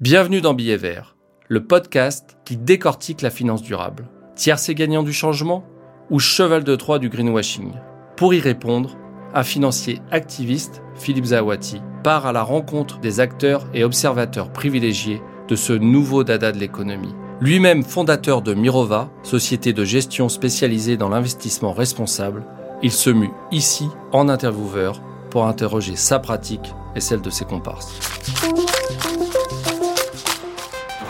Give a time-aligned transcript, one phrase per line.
[0.00, 1.14] Bienvenue dans Billet Vert,
[1.48, 4.08] le podcast qui décortique la finance durable.
[4.34, 5.62] Tiercé gagnant du changement
[6.08, 7.72] ou cheval de Troie du greenwashing?
[8.16, 8.96] Pour y répondre,
[9.34, 15.54] un financier activiste, Philippe Zawati, part à la rencontre des acteurs et observateurs privilégiés de
[15.54, 17.14] ce nouveau dada de l'économie.
[17.42, 22.46] Lui-même fondateur de Mirova, société de gestion spécialisée dans l'investissement responsable,
[22.82, 28.00] il se mue ici en intervieweur pour interroger sa pratique et celle de ses comparses.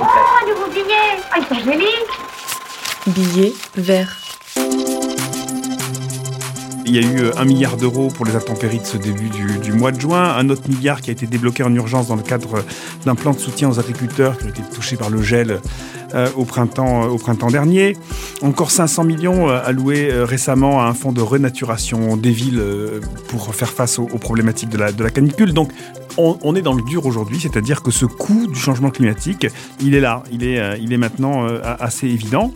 [0.02, 1.84] Oh, nouveau billet Ah, ils sont jolis
[3.06, 4.16] Billet vert.
[6.86, 9.58] Il y a eu euh, un milliard d'euros pour les intempéries de ce début du,
[9.58, 12.22] du, mois de juin, un autre milliard qui a été débloqué en urgence dans le
[12.22, 12.64] cadre
[13.04, 15.60] d'un plan de soutien aux agriculteurs qui ont été touchés par le gel
[16.14, 17.96] euh, au, printemps, euh, au printemps dernier.
[18.42, 23.00] Encore 500 millions euh, alloués euh, récemment à un fonds de renaturation des villes euh,
[23.28, 25.52] pour faire face aux, aux problématiques de la, de la canicule.
[25.52, 25.70] Donc
[26.16, 29.46] on, est dans le dur aujourd'hui, c'est-à-dire que ce coût du changement climatique,
[29.80, 32.52] il est là, il est, euh, il maintenant euh, assez évident.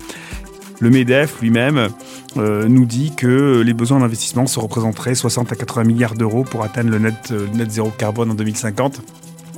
[0.81, 1.89] Le MEDEF lui-même
[2.37, 6.65] euh, nous dit que les besoins d'investissement se représenteraient 60 à 80 milliards d'euros pour
[6.65, 7.33] atteindre le net,
[7.69, 9.01] zéro carbone en 2050.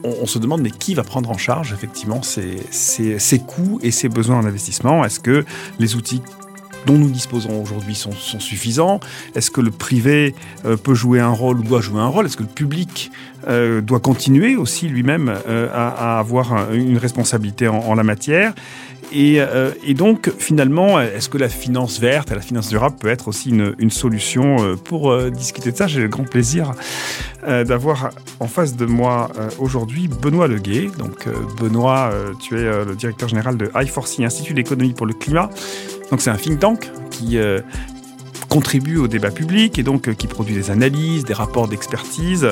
[0.04, 4.36] On, se demande mais qui va prendre en charge effectivement ces, coûts et ces besoins
[4.36, 5.44] en investissement Est-ce que
[5.80, 6.22] les outils
[6.86, 9.00] dont nous disposons aujourd'hui sont, suffisants?
[9.34, 10.34] Est-ce que le privé
[10.84, 12.26] peut jouer un rôle ou doit jouer un rôle?
[12.26, 13.10] Est-ce que le public
[13.48, 18.52] euh, doit continuer aussi lui-même euh, à, avoir une responsabilité en, la matière
[19.12, 23.08] et, euh, et, donc, finalement, est-ce que la finance verte et la finance durable peut
[23.08, 26.72] être aussi une, solution Pour discuter de ça, j'ai le grand plaisir
[27.46, 29.30] d'avoir en face de moi
[29.60, 30.90] aujourd'hui Benoît Leguet.
[30.98, 31.28] Donc,
[31.60, 35.50] Benoît, tu es le directeur général de I4C, Institut d'économie pour le climat.
[36.10, 37.38] Donc, c'est un think tank qui
[38.48, 42.48] contribue au débat public et donc qui produit des analyses, des rapports d'expertise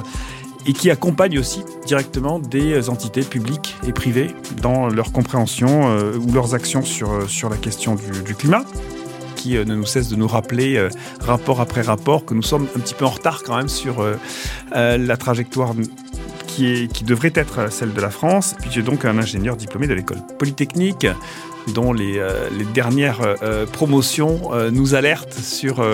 [0.67, 6.33] et qui accompagne aussi directement des entités publiques et privées dans leur compréhension euh, ou
[6.33, 8.65] leurs actions sur, euh, sur la question du, climat
[9.37, 10.89] qui euh, ne nous cesse de nous rappeler
[11.21, 14.05] rapport après rapport que nous sommes un petit peu en retard quand même sur
[14.73, 15.75] la trajectoire
[16.47, 18.55] qui, est, qui devrait être celle de la France.
[18.61, 21.07] Puis j'ai donc un ingénieur diplômé de l'école polytechnique
[21.73, 25.85] dont les, euh, dernières euh, promotions euh, nous alertent sur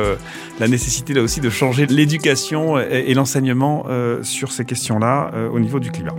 [0.59, 3.87] la nécessité là aussi de changer l'éducation et, l'enseignement
[4.23, 6.15] sur ces questions-là au niveau du climat.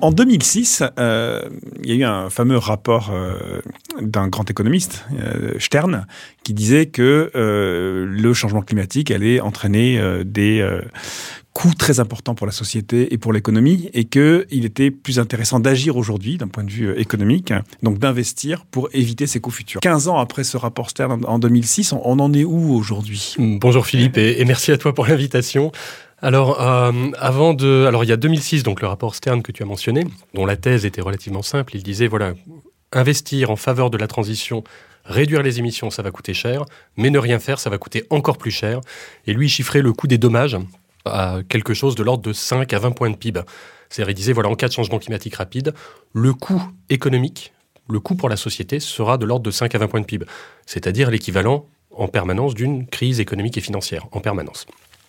[0.00, 1.42] En 2006, euh,
[1.82, 3.12] il y a eu un fameux rapport
[4.00, 5.04] d'un grand économiste,
[5.58, 6.06] Stern,
[6.42, 10.66] qui disait que le changement climatique allait entraîner des
[11.50, 15.60] euh, coûts très importants pour la société et pour l'économie, et qu'il était plus intéressant
[15.60, 17.52] d'agir aujourd'hui d'un point de vue économique,
[17.82, 19.80] donc d'investir pour éviter ces coûts futurs.
[19.80, 23.34] 15 ans après ce rapport Stern en 2006, on, en est où aujourd'hui?
[23.38, 25.72] Bonjour Philippe, et, merci à toi pour l'invitation.
[26.22, 29.62] Alors, euh, avant de, alors il y a 2006, donc le rapport Stern que tu
[29.62, 31.76] as mentionné, dont la thèse était relativement simple.
[31.76, 32.34] Il disait voilà,
[32.92, 34.62] investir en faveur de la transition,
[35.04, 36.64] réduire les émissions, ça va coûter cher,
[36.96, 38.80] mais ne rien faire, ça va coûter encore plus cher.
[39.26, 40.56] Et lui, chiffrait le coût des dommages
[41.04, 43.40] à quelque chose de l'ordre de 5 à 20 points de PIB.
[43.88, 45.74] C'est-à-dire, il disait voilà, en cas de changement climatique rapide,
[46.12, 47.52] le coût économique,
[47.88, 50.26] le coût pour la société sera de l'ordre de 5 à 20 points de PIB,
[50.66, 54.66] c'est-à-dire l'équivalent en permanence d'une crise économique et financière, en permanence.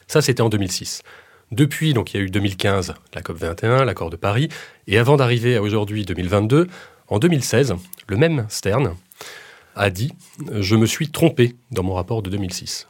[0.08, 1.04] Ça, c'était en 2006.
[1.52, 4.50] Depuis, donc, il y a eu 2015, la COP 21, l'accord de Paris,
[4.88, 6.68] et avant d'arriver à aujourd'hui 2022,
[7.08, 7.76] en 2016,
[8.08, 8.96] le même Stern
[9.76, 10.14] a dit
[10.54, 12.88] Je me suis trompé dans mon rapport de 2006.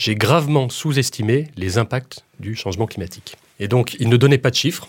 [0.00, 3.36] J'ai gravement sous-estimé les impacts du changement climatique.
[3.58, 4.88] Et donc, il ne donnait pas de chiffres,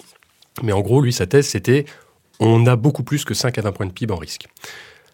[0.64, 1.84] mais en gros, lui, sa thèse, c'était
[2.40, 4.48] on a beaucoup plus que 5 à 20 points de PIB en risque.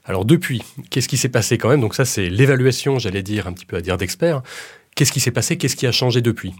[0.05, 1.81] Alors depuis, qu'est-ce qui s'est passé quand même?
[1.81, 4.43] Donc ça, c'est l'évaluation, j'allais dire, un petit peu à dire d'experts.
[4.93, 5.57] Qu'est-ce qui s'est passé?
[5.57, 6.53] Qu'est-ce qui a changé depuis?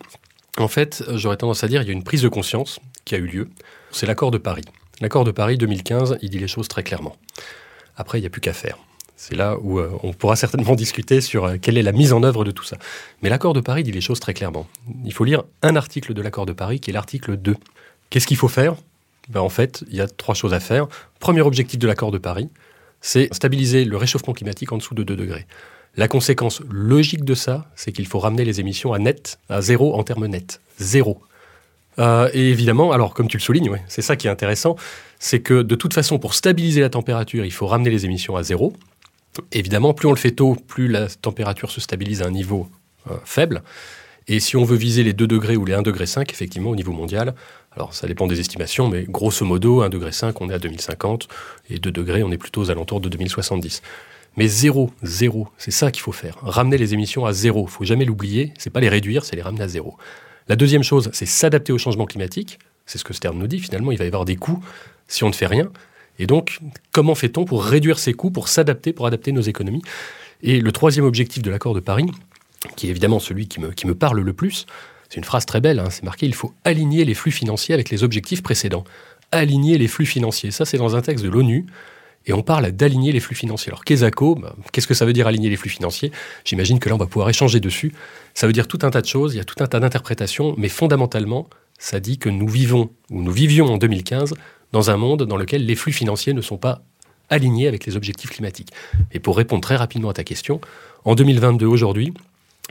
[0.57, 3.19] En fait, j'aurais tendance à dire qu'il y a une prise de conscience qui a
[3.19, 3.49] eu lieu.
[3.91, 4.65] C'est l'accord de Paris.
[4.99, 7.15] L'accord de Paris 2015, il dit les choses très clairement.
[7.97, 8.79] Après, il n'y a plus qu'à faire.
[9.17, 12.23] C'est là où euh, on pourra certainement discuter sur euh, quelle est la mise en
[12.23, 12.77] œuvre de tout ça.
[13.21, 14.67] Mais l'accord de Paris dit les choses très clairement.
[15.03, 17.55] Il faut lire un article de l'accord de Paris qui est l'article 2.
[18.09, 18.75] Qu'est-ce qu'il faut faire?
[19.27, 20.87] Ben, En fait, il y a trois choses à faire.
[21.19, 22.49] Premier objectif de l'accord de Paris,
[23.01, 25.47] c'est stabiliser le réchauffement climatique en dessous de 2 degrés.
[25.95, 29.95] La conséquence logique de ça, c'est qu'il faut ramener les émissions à net, à zéro
[29.95, 30.61] en termes nets.
[30.77, 31.19] Zéro.
[31.97, 34.75] Euh, et évidemment, alors comme tu le soulignes, c'est ça qui est intéressant,
[35.17, 38.43] c'est que de toute façon, pour stabiliser la température, il faut ramener les émissions à
[38.43, 38.73] zéro.
[39.51, 42.69] Évidemment, plus on le fait tôt, plus la température se stabilise à un niveau
[43.09, 43.63] euh, faible.
[44.27, 46.91] Et si on veut viser les 2 degrés ou les 1,5 degré, effectivement, au niveau
[46.91, 47.33] mondial,
[47.71, 50.11] alors ça dépend des estimations, mais grosso modo, 1,5 degré,
[50.41, 51.27] on est à 2050,
[51.69, 53.81] et 2 degrés, on est plutôt aux alentours de 2070.
[54.35, 56.37] Mais zéro, zéro, c'est ça qu'il faut faire.
[56.41, 57.65] Ramener les émissions à zéro.
[57.67, 58.53] Il faut jamais l'oublier.
[58.59, 59.97] C'est pas les réduire, c'est les ramener à zéro.
[60.47, 62.59] La deuxième chose, c'est s'adapter au changement climatique.
[62.85, 64.63] C'est ce que Stern nous dit finalement, il va y avoir des coûts
[65.07, 65.71] si on ne fait rien.
[66.19, 66.59] Et donc,
[66.91, 69.81] comment fait-on pour réduire ces coûts, pour s'adapter, pour adapter nos économies?
[70.41, 72.05] Et le troisième objectif de l'accord de Paris,
[72.75, 74.65] qui est évidemment celui qui me, parle le plus,
[75.09, 77.89] c'est une phrase très belle, hein, c'est marqué, il faut aligner les flux financiers avec
[77.89, 78.83] les objectifs précédents.
[79.31, 81.65] Aligner les flux financiers, ça c'est dans un texte de l'ONU,
[82.27, 83.71] et on parle d'aligner les flux financiers.
[83.71, 86.11] Alors, bah, qu'est-ce que ça veut dire aligner les flux financiers?
[86.43, 87.93] J'imagine que là, on va pouvoir échanger dessus.
[88.33, 90.53] Ça veut dire tout un tas de choses, il y a tout un tas d'interprétations,
[90.57, 91.47] mais fondamentalement,
[91.79, 94.33] ça dit que nous vivons, ou nous vivions en 2015,
[94.71, 96.81] dans un monde dans lequel les flux financiers ne sont pas
[97.29, 98.71] alignés avec les objectifs climatiques.
[99.11, 100.61] Et pour répondre très rapidement à ta question,
[101.05, 102.13] en 2022, aujourd'hui,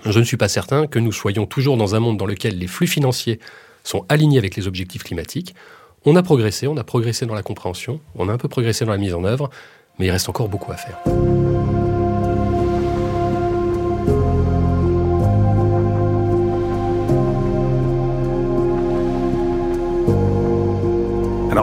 [0.04, 2.66] je ne suis pas certain que nous soyons toujours dans un monde dans lequel les
[2.66, 3.40] flux financiers
[3.84, 5.54] sont alignés avec les objectifs climatiques.
[6.04, 8.92] On a progressé, on a progressé dans la compréhension, on a un peu progressé dans
[8.92, 9.50] la mise en œuvre,
[9.98, 10.98] mais il reste encore beaucoup à faire.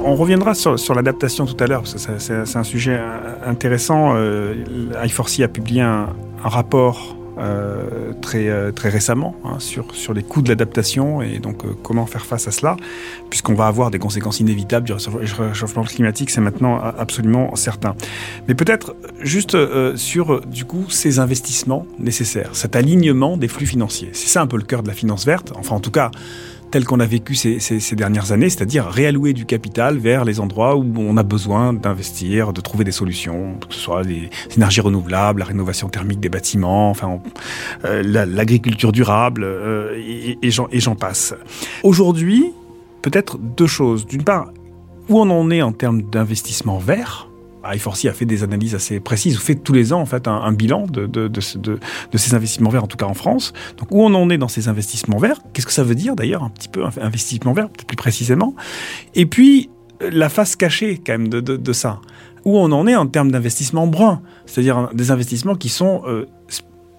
[0.02, 3.00] On reviendra sur, l'adaptation tout à l'heure, parce que c'est un sujet
[3.46, 4.14] intéressant.
[4.16, 4.56] Euh,
[5.06, 6.08] I4C a publié un,
[6.44, 11.66] rapport euh, très, euh, très récemment hein, sur, sur les coûts de l'adaptation et donc
[11.66, 12.78] euh, comment faire face à cela,
[13.32, 17.96] puisqu'on va avoir des conséquences inévitables du réchauffement climatique, c'est maintenant absolument certain.
[18.48, 19.58] Mais peut-être juste
[19.96, 24.10] sur du coup ces investissements nécessaires, cet alignement des flux financiers.
[24.14, 26.12] C'est ça un peu le cœur de la finance verte, enfin en tout cas
[26.74, 30.92] tel qu'on a vécu ces, dernières années, c'est-à-dire réallouer du capital vers les endroits où
[30.98, 35.46] on a besoin d'investir, de trouver des solutions, que ce soit les énergies renouvelables, la
[35.46, 37.22] rénovation thermique des bâtiments, enfin
[37.86, 41.36] euh, l'agriculture durable, euh, et, et j'en passe.
[41.84, 42.52] Aujourd'hui,
[43.04, 44.08] peut-être deux choses.
[44.08, 44.52] D'une part,
[45.10, 47.30] où on en est en termes d'investissement vert
[47.64, 50.86] I4C a fait des analyses assez précises, fait tous les ans en fait un, bilan
[50.88, 53.54] de, de, de, de, ces investissements verts, en tout cas en France.
[53.78, 55.40] Donc où on en est dans ces investissements verts?
[55.54, 58.56] Qu'est-ce que ça veut dire d'ailleurs un petit peu investissement vert, peut-être plus précisément?
[59.16, 59.70] Et puis
[60.00, 62.00] la face cachée quand même de, de, ça.
[62.46, 66.26] Où on en est en termes d'investissement brun, c'est-à-dire des investissements qui sont euh,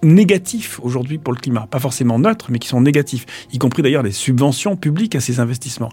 [0.04, 4.02] négatifs aujourd'hui pour le climat, pas forcément neutres, mais qui sont négatifs, y compris d'ailleurs
[4.02, 5.90] des subventions publiques à ces investissements.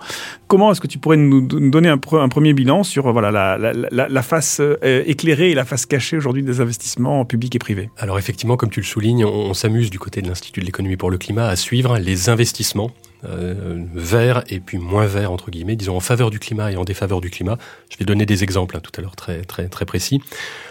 [0.47, 5.03] Comment est-ce que tu pourrais nous, donner un, premier bilan sur voilà, la, face euh,
[5.05, 7.89] éclairée et la face cachée aujourd'hui des investissements publics et privés?
[7.97, 11.09] Alors effectivement, comme tu le soulignes, on s'amuse du côté de l'Institut de l'économie pour
[11.09, 12.91] le climat à suivre les investissements
[13.23, 16.83] euh, vert et puis moins vert entre guillemets, disons en faveur du climat et en
[16.83, 17.57] défaveur du climat.
[17.89, 20.21] Je vais donner des exemples hein, tout à l'heure très très très précis.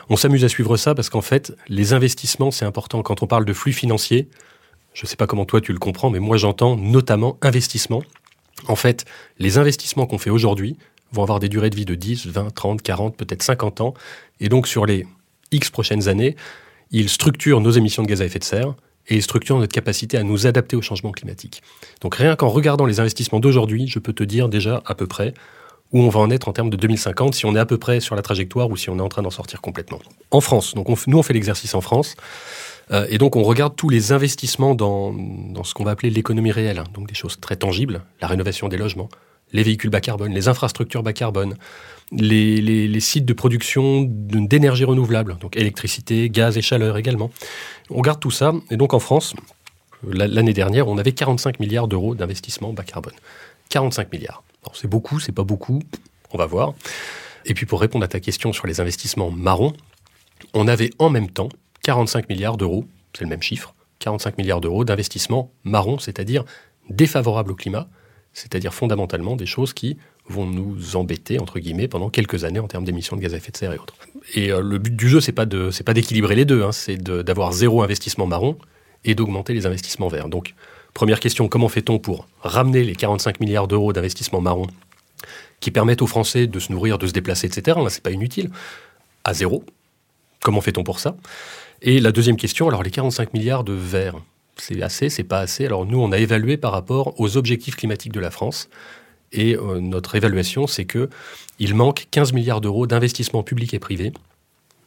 [0.08, 3.44] On s'amuse à suivre ça parce qu'en fait, les investissements c'est important quand on parle
[3.44, 4.29] de flux financiers.
[4.94, 8.02] Je ne sais pas comment toi tu le comprends, mais moi j'entends notamment investissement.
[8.67, 9.05] En fait,
[9.38, 10.76] les investissements qu'on fait aujourd'hui
[11.12, 13.94] vont avoir des durées de vie de 10, 20, 30, 40, peut-être 50 ans.
[14.41, 15.06] Et donc sur les
[15.53, 16.37] X prochaines années,
[16.91, 18.75] ils structurent nos émissions de gaz à effet de serre,
[19.10, 21.62] et structure notre capacité à nous adapter au changement climatique.
[22.00, 25.34] Donc rien qu'en regardant les investissements d'aujourd'hui, je peux te dire déjà à peu près
[25.92, 27.98] où on va en être en termes de 2050, si on est à peu près
[28.00, 29.98] sur la trajectoire ou si on est en train d'en sortir complètement.
[30.30, 32.14] En France, donc nous on fait l'exercice en France,
[32.92, 36.52] euh, et donc on regarde tous les investissements dans, dans ce qu'on va appeler l'économie
[36.52, 36.84] réelle, hein.
[36.94, 39.08] donc des choses très tangibles, la rénovation des logements,
[39.52, 41.56] les véhicules bas carbone, les infrastructures bas carbone,
[42.12, 47.31] les, sites de production d'énergie renouvelable, donc électricité, gaz et chaleur également.
[47.91, 49.35] On garde tout ça, et donc en France,
[50.02, 53.14] l'année dernière, on avait 45 milliards d'euros d'investissement bas carbone.
[53.69, 54.43] 45 milliards.
[54.73, 55.81] C'est beaucoup, c'est pas beaucoup,
[56.32, 56.74] on va voir.
[57.46, 59.72] Et puis pour répondre à ta question sur les investissements marrons,
[60.55, 61.48] on avait en même temps
[61.82, 62.84] 45 milliards d'euros,
[63.15, 66.44] c'est le même chiffre, 45 milliards d'euros d'investissements marrons, c'est-à-dire
[66.89, 67.89] défavorables au climat,
[68.32, 69.96] c'est-à-dire fondamentalement des choses qui
[70.29, 73.51] vont nous embêter entre guillemets pendant quelques années en termes d'émissions de gaz à effet
[73.51, 73.94] de serre et autres.
[74.34, 76.72] Et euh, le but du jeu, c'est pas de c'est pas d'équilibrer les deux, hein,
[76.72, 78.56] c'est d'avoir zéro investissement marron
[79.05, 80.29] et d'augmenter les investissements verts.
[80.29, 80.55] Donc
[80.94, 84.67] première question, comment fait-on pour ramener les 45 milliards d'euros d'investissements marron
[85.60, 87.79] qui permettent aux Français de se nourrir, de se déplacer, etc.
[87.82, 88.51] Là, c'est pas inutile
[89.25, 89.65] à zéro.
[90.43, 91.17] Comment fait-on pour ça?
[91.82, 94.17] Et la deuxième question, alors les 45 milliards de verts,
[94.60, 95.67] c'est assez, c'est pas assez.
[95.67, 98.69] Alors nous, on a évalué par rapport aux objectifs climatiques de la France.
[99.32, 101.08] Et euh, notre évaluation, c'est que
[101.58, 104.12] il manque 15 milliards d'euros d'investissements publics et privés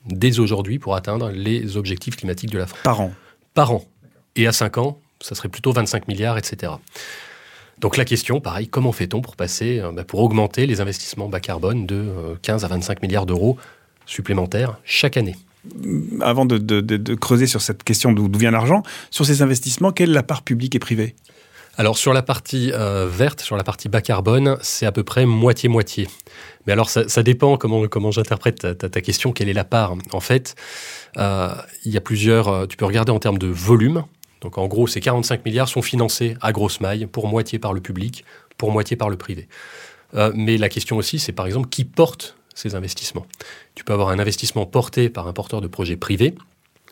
[0.06, 2.82] dès aujourd'hui pour atteindre les objectifs climatiques de la France.
[2.84, 3.13] Par an
[3.53, 3.86] Par an.
[4.36, 6.74] Et à 5 ans, ça serait plutôt 25 milliards, etc.
[7.80, 11.39] Donc la question, pareil, comment fait-on pour passer, euh, bah, pour augmenter les investissements bas
[11.39, 13.58] carbone de 15 euh, à 25 milliards d'euros
[14.06, 15.36] supplémentaires chaque année?
[16.22, 20.24] Avant de, creuser sur cette question d'où vient l'argent, sur ces investissements, quelle est la
[20.24, 21.15] part publique et privée?
[21.75, 25.25] Alors sur la partie euh, verte, sur la partie bas carbone, c'est à peu près
[25.25, 26.08] moitié-moitié.
[26.67, 29.96] Mais alors ça, dépend comment, j'interprète ta, question, quelle est la part.
[30.12, 30.55] En fait,
[31.17, 31.50] euh,
[31.84, 34.03] il y a plusieurs, euh, tu peux regarder en termes de volume.
[34.41, 37.82] Donc en gros, ces 45 milliards sont financés à grosse maille, pour moitié par le
[37.82, 38.24] public,
[38.58, 39.48] pour moitié par le privé.
[40.36, 43.26] Mais la question aussi, c'est par exemple qui porte ces investissements.
[43.76, 46.36] Tu peux avoir un investissement porté par un porteur de projet privé,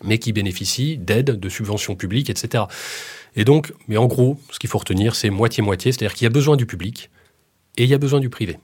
[0.03, 2.65] mais qui bénéficie d'aides, de subventions publiques, etc.
[3.35, 6.31] Et donc, mais en gros, ce qu'il faut retenir, c'est moitié-moitié, c'est-à-dire qu'il y a
[6.31, 7.09] besoin du public
[7.77, 8.57] et il y a besoin du privé.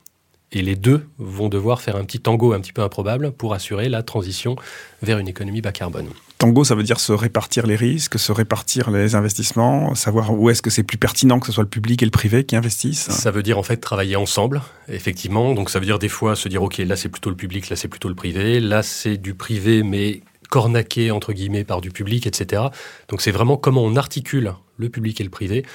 [0.52, 3.90] Et les deux vont devoir faire un petit tango un petit peu improbable pour assurer
[3.90, 4.56] la transition
[5.02, 6.10] vers une économie bas carbone.
[6.38, 10.62] Tango, ça veut dire se répartir les risques, se répartir les investissements, savoir où est-ce
[10.62, 13.10] que c'est plus pertinent que ce soit le public et le privé qui investissent.
[13.10, 15.56] Ça veut dire en fait travailler ensemble, effectivement.
[15.56, 17.76] Donc ça veut dire des fois se dire, OK, là c'est plutôt le public, là
[17.76, 22.28] c'est plutôt le privé, là c'est du privé, mais cornaqué entre guillemets par du public,
[22.28, 22.66] etc.
[23.10, 25.66] Donc c'est vraiment comment on articule le public et le privé.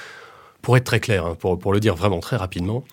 [0.61, 2.85] Pour être très clair, hein, pour, pour le dire vraiment très rapidement,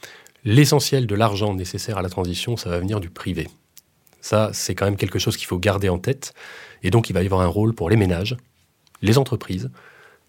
[0.44, 3.46] l'essentiel de l'argent nécessaire à la transition, ça va venir du privé.
[4.20, 6.34] Ça, c'est quand même quelque chose qu'il faut garder en tête.
[6.82, 8.36] Et donc, il va y avoir un rôle pour les ménages,
[9.02, 9.70] les entreprises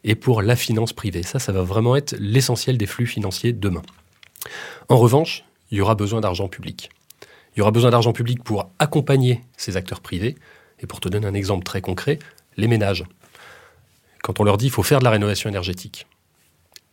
[0.03, 1.23] et pour la finance privée.
[1.23, 3.81] Ça, ça va vraiment être l'essentiel des flux financiers demain.
[4.89, 6.89] En revanche, il y aura besoin d'argent public.
[7.55, 10.35] Il y aura besoin d'argent public pour accompagner ces acteurs privés.
[10.79, 12.17] Et pour te donner un exemple très concret,
[12.57, 13.03] les ménages.
[14.23, 16.07] Quand on leur dit qu'il faut faire de la rénovation énergétique,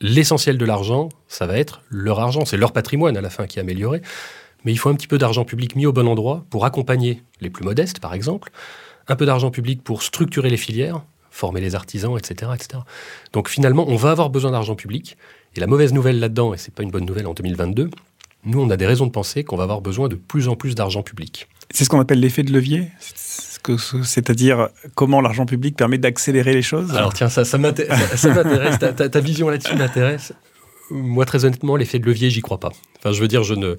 [0.00, 3.58] l'essentiel de l'argent, ça va être leur argent, c'est leur patrimoine à la fin qui
[3.58, 4.02] est amélioré.
[4.64, 7.50] Mais il faut un petit peu d'argent public mis au bon endroit pour accompagner les
[7.50, 8.50] plus modestes, par exemple,
[9.06, 12.82] un peu d'argent public pour structurer les filières, former les artisans, etc., etc.
[13.32, 15.16] Donc finalement, on va avoir besoin d'argent public.
[15.54, 17.90] Et la mauvaise nouvelle là-dedans, et c'est pas une bonne nouvelle en 2022,
[18.44, 20.74] nous, on a des raisons de penser qu'on va avoir besoin de plus en plus
[20.74, 21.48] d'argent public.
[21.70, 22.88] C'est ce qu'on appelle l'effet de levier?
[24.04, 26.94] C'est-à-dire comment l'argent public permet d'accélérer les choses?
[26.94, 30.32] Alors tiens, ça, ça m'intéresse, ta, ta, vision là-dessus m'intéresse.
[30.90, 32.70] Moi, très honnêtement, l'effet de levier, j'y crois pas.
[32.98, 33.76] Enfin, je veux dire, je ne,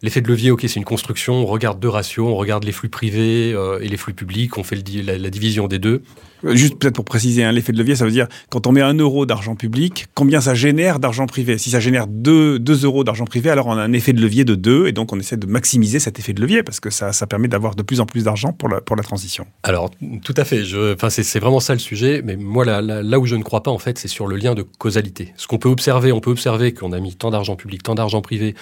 [0.00, 1.34] L'effet de levier, ok, c'est une construction.
[1.34, 4.56] On regarde deux ratios, on regarde les flux privés euh, et les flux publics.
[4.56, 6.02] On fait le, la, division des deux.
[6.44, 8.80] Euh, juste peut-être pour préciser, hein, l'effet de levier, ça veut dire quand on met
[8.80, 11.58] un euro d'argent public, combien ça génère d'argent privé?
[11.58, 14.44] Si ça génère 2 deux, euros d'argent privé, alors on a un effet de levier
[14.44, 17.12] de 2 et donc on essaie de maximiser cet effet de levier parce que ça,
[17.12, 19.48] ça permet d'avoir de plus en plus d'argent pour la, pour la transition.
[19.64, 19.90] Alors
[20.22, 20.62] tout à fait.
[21.10, 22.22] C'est vraiment ça le sujet.
[22.24, 24.54] Mais moi, là, là où je ne crois pas, en fait, c'est sur le lien
[24.54, 25.32] de causalité.
[25.36, 28.22] Ce qu'on peut observer, on peut observer qu'on a mis tant d'argent public, tant d'argent
[28.22, 28.54] privé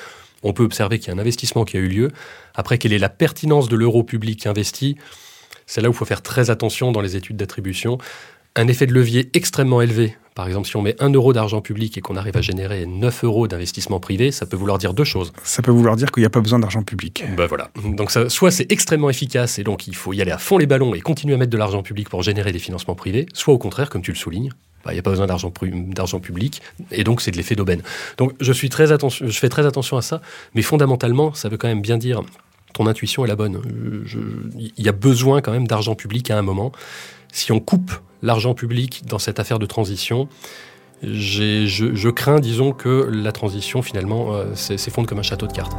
[0.43, 2.11] on peut observer qu'il y a un investissement qui a eu lieu.
[2.55, 4.97] Après, quelle est la pertinence de l'euro public investi
[5.67, 7.99] C'est là où il faut faire très attention dans les études d'attribution.
[8.55, 11.97] Un effet de levier extrêmement élevé, par exemple, si on met 1 euro d'argent public
[11.97, 15.33] et qu'on arrive à générer 9 euros d'investissement privé, ça peut vouloir dire deux choses.
[15.43, 17.25] Ça peut vouloir dire qu'il n'y a pas besoin d'argent public.
[17.39, 17.71] Ben voilà.
[17.83, 20.67] Donc ça, soit c'est extrêmement efficace et donc il faut y aller à fond les
[20.67, 23.59] ballons et continuer à mettre de l'argent public pour générer des financements privés, soit au
[23.59, 24.51] contraire, comme tu le soulignes,
[24.87, 25.51] bah, il n'y a pas besoin d'argent,
[26.21, 26.63] public,
[26.93, 27.83] et donc c'est de l'effet d'aubaine.
[28.19, 30.23] Donc je, suis très attention, je fais très attention à ça,
[30.55, 32.23] mais fondamentalement, ça veut quand même bien dire,
[32.73, 33.61] ton intuition est la bonne.
[34.55, 36.71] Il y a besoin quand même d'argent public à un moment.
[37.33, 37.91] Si on coupe
[38.23, 40.29] l'argent public dans cette affaire de transition,
[41.03, 45.77] je, je, crains, disons, que la transition, finalement, euh, s'effondre comme un château de cartes.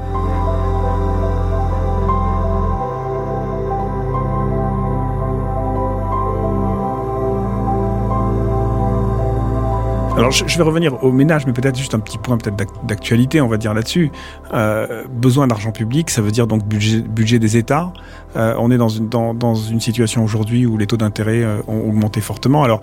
[10.18, 13.48] Alors je, vais revenir au ménage, mais peut-être juste un petit point peut-être d'actualité, on
[13.48, 14.12] va dire là-dessus.
[14.52, 17.94] Euh, besoin d'argent public, ça veut dire donc budget, budget des États.
[18.36, 21.62] Euh, on est dans une, dans, dans une situation aujourd'hui où les taux d'intérêt euh,
[21.68, 22.64] ont augmenté fortement.
[22.64, 22.82] Alors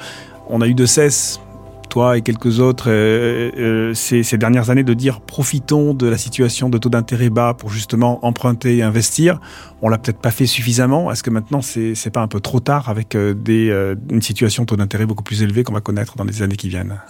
[0.49, 1.41] on a eu de cesse
[1.95, 6.69] toi et quelques autres euh, euh, ces, dernières années de dire profitons de la situation
[6.69, 9.39] de taux d'intérêt bas pour justement emprunter et investir.
[9.81, 11.13] On l'a peut-être pas fait suffisamment.
[11.13, 13.71] Est-ce que maintenant c'est c'est pas un peu trop tard avec euh, des
[14.11, 16.69] une situation de taux d'intérêt beaucoup plus élevé qu'on va connaître dans les années qui
[16.69, 17.01] viennent?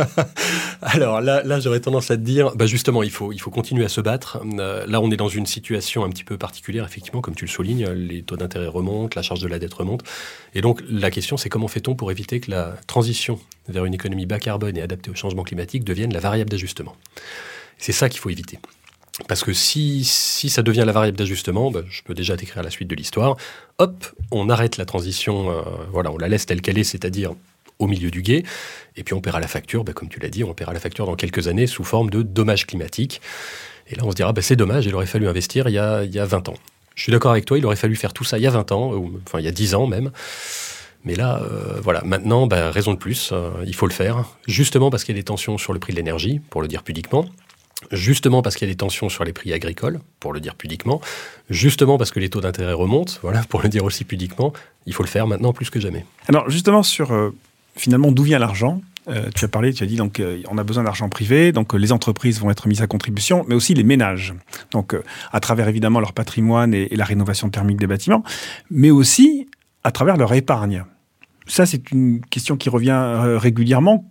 [0.80, 3.84] Alors là, là j'aurais tendance à te dire, bah justement, il faut il faut continuer
[3.84, 4.40] à se battre.
[4.86, 7.86] là, on est dans une situation un petit peu particulière, effectivement, comme tu le soulignes,
[7.90, 10.04] les taux d'intérêt remontent, la charge de la dette remonte,
[10.54, 14.26] et donc la question c'est comment fait-on pour éviter que la transition vers une économie
[14.26, 16.96] bas carbone et adaptée au changement climatique devienne la variable d'ajustement.
[17.78, 18.58] C'est ça qu'il faut éviter.
[19.28, 22.70] Parce que si, si ça devient la variable d'ajustement, bah, je peux déjà décrire la
[22.70, 23.36] suite de l'histoire.
[23.78, 27.34] Hop, on arrête la transition, euh, voilà, on la laisse telle qu'elle est, c'est-à-dire
[27.78, 28.42] au milieu du guet,
[28.96, 31.06] et puis on paiera la facture, bah, comme tu l'as dit, on paiera la facture
[31.06, 33.20] dans quelques années sous forme de dommages climatiques.
[33.88, 36.04] Et là, on se dira, bah, c'est dommage, il aurait fallu investir il y a,
[36.04, 36.56] il y a 20 ans.
[36.94, 38.72] Je suis d'accord avec toi, il aurait fallu faire tout ça il y a 20
[38.72, 38.92] ans,
[39.26, 40.10] enfin il y a 10 ans même.
[41.06, 44.90] Mais là, euh, voilà, maintenant, bah, raison de plus, euh, il faut le faire, justement
[44.90, 47.26] parce qu'il y a des tensions sur le prix de l'énergie, pour le dire pudiquement,
[47.92, 51.00] justement parce qu'il y a des tensions sur les prix agricoles, pour le dire pudiquement,
[51.48, 54.52] justement parce que les taux d'intérêt remontent, voilà, pour le dire aussi pudiquement,
[54.84, 56.04] il faut le faire maintenant plus que jamais.
[56.28, 57.30] Alors justement sur euh,
[57.76, 58.82] finalement d'où vient l'argent
[59.36, 60.20] tu as parlé, tu as dit donc
[60.50, 63.72] on a besoin d'argent privé, donc les entreprises vont être mises à contribution, mais aussi
[63.72, 64.34] les ménages.
[64.72, 64.96] Donc
[65.30, 68.24] à travers évidemment leur patrimoine et, la rénovation thermique des bâtiments,
[68.68, 69.46] mais aussi
[69.84, 70.84] à travers leur épargne.
[71.46, 74.04] Ça, c'est une question qui revient euh, régulièrement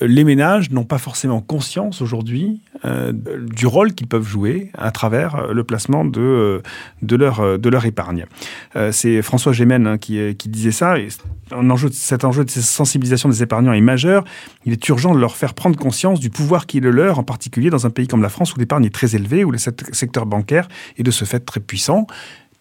[0.00, 5.34] les ménages n'ont pas forcément conscience aujourd'hui euh, du rôle qu'ils peuvent jouer à travers
[5.34, 6.62] euh, le placement de,
[7.02, 8.26] de, leur, de leur épargne.
[8.92, 10.96] c'est François Gémen hein, qui, qui, disait ça.
[10.96, 11.08] Et
[11.50, 14.22] un enjeu, cet enjeu de sensibilisation des épargnants est majeur.
[14.64, 17.24] Il est urgent de leur faire prendre conscience du pouvoir qui est le leur, en
[17.24, 20.24] particulier dans un pays comme la France où l'épargne est très élevée, où le secteur
[20.24, 20.68] bancaire
[20.98, 22.06] est de ce fait très puissant.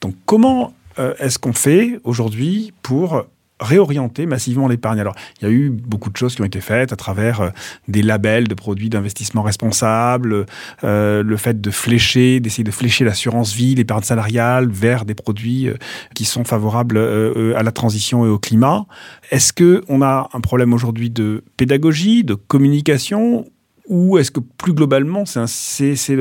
[0.01, 3.27] Donc comment est-ce qu'on fait aujourd'hui pour
[3.59, 4.99] réorienter massivement l'épargne.
[4.99, 7.49] Alors, il y a eu beaucoup de choses qui ont été faites à travers euh,
[7.87, 10.45] des labels de produits d'investissement responsable,
[10.83, 15.67] euh, le fait de flécher, d'essayer de flécher l'assurance vie, l'épargne salariale vers des produits
[15.67, 15.75] euh,
[16.15, 18.85] qui sont favorables à la transition et au climat.
[19.31, 23.45] Est-ce que on a un problème aujourd'hui de pédagogie, de communication
[23.89, 26.15] ou est-ce que plus globalement, c'est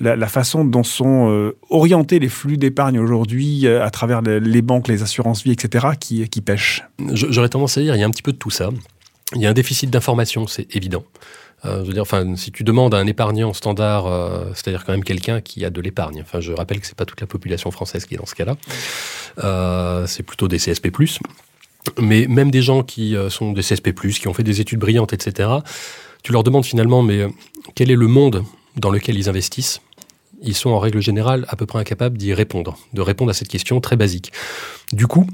[0.00, 4.88] la, façon dont sont euh, orientés les flux d'épargne aujourd'hui euh, à travers les, banques,
[4.88, 6.82] les assurances-vie, etc., qui, qui pêchent?
[7.12, 8.70] J'aurais tendance à dire il y a un petit peu de tout ça.
[9.34, 11.04] Il y a un déficit d'information, c'est évident.
[11.64, 14.12] Euh, je veux dire, enfin, si tu demandes à un épargnant standard,
[14.54, 16.22] c'est-à-dire quand même quelqu'un qui a de l'épargne.
[16.22, 20.06] Enfin, je rappelle que c'est pas toute la population française qui est dans ce cas-là.
[20.08, 20.90] c'est plutôt des CSP+.
[22.00, 25.48] Mais même des gens qui sont des CSP+, qui ont fait des études brillantes, etc.,
[26.26, 27.28] tu leur demandes finalement, mais euh,
[27.76, 28.42] quel est le monde
[28.76, 29.80] dans lequel ils investissent?
[30.42, 33.46] Ils sont en règle générale à peu près incapables d'y répondre, de répondre à cette
[33.46, 34.32] question très basique.
[34.92, 35.28] Du coup,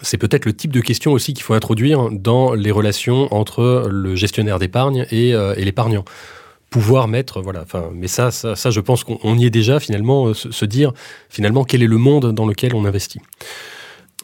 [0.00, 4.16] c'est peut-être le type de question aussi qu'il faut introduire dans les relations entre le
[4.16, 6.06] gestionnaire d'épargne et, euh, l'épargnant
[6.70, 10.34] pouvoir mettre, voilà, enfin, mais ça, ça, je pense qu'on y est déjà finalement, euh,
[10.34, 10.94] se, dire
[11.28, 13.20] finalement quel est le monde dans lequel on investit?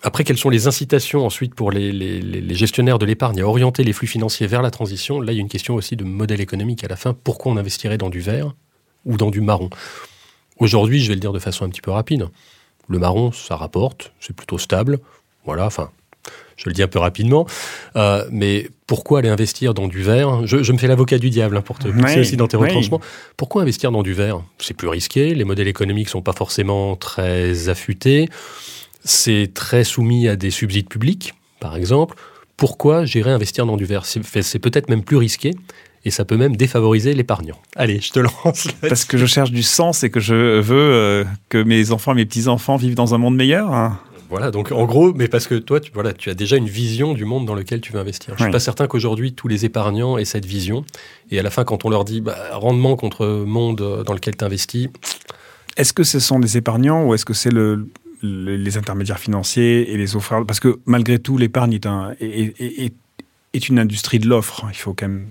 [0.02, 4.08] Après, quelles sont les incitations ensuite pour les, gestionnaires de l'épargne à orienter les flux
[4.08, 5.20] financiers vers la transition?
[5.20, 7.14] Là, il y a une question aussi de modèle économique à la fin.
[7.14, 8.52] Pourquoi on investirait dans du vert
[9.04, 9.70] ou dans du marron?
[10.58, 12.28] Aujourd'hui, je vais le dire de façon un petit peu rapide.
[12.88, 14.98] Le marron, ça rapporte, c'est plutôt stable.
[15.44, 15.90] Voilà, enfin,
[16.56, 17.46] je le dis un peu rapidement.
[17.96, 20.46] Euh, mais pourquoi aller investir dans du vert?
[20.46, 23.00] Je, me fais l'avocat du diable hein, pour te pousser aussi dans tes retranchements.
[23.36, 24.42] Pourquoi investir dans du vert?
[24.58, 28.28] C'est plus risqué, les modèles économiques sont pas forcément très affûtés.
[29.04, 32.16] C'est très soumis à des subsides publics, par exemple.
[32.56, 34.04] Pourquoi j'irais investir dans du verre?
[34.06, 35.52] C'est peut-être même plus risqué
[36.04, 37.58] et ça peut même défavoriser l'épargnant.
[37.76, 38.68] Allez, je te lance.
[38.88, 42.26] Parce que je cherche du sens et que je veux euh, que mes enfants, mes
[42.26, 43.72] petits-enfants vivent dans un monde meilleur.
[43.72, 43.98] Hein.
[44.28, 47.12] Voilà, donc en gros, mais parce que toi, tu, voilà, tu as déjà une vision
[47.12, 48.34] du monde dans lequel tu veux investir.
[48.36, 50.84] Je ne suis pas certain qu'aujourd'hui, tous les épargnants aient cette vision.
[51.30, 54.44] Et à la fin, quand on leur dit bah, rendement contre monde dans lequel tu
[54.44, 54.88] investis.
[55.76, 57.88] Est-ce que ce sont des épargnants ou est-ce que c'est le,
[58.22, 60.44] les intermédiaires financiers et les offres.
[60.44, 62.94] Parce que malgré tout, l'épargne est, un, est,
[63.52, 64.64] est, une industrie de l'offre.
[64.70, 65.26] Il faut quand même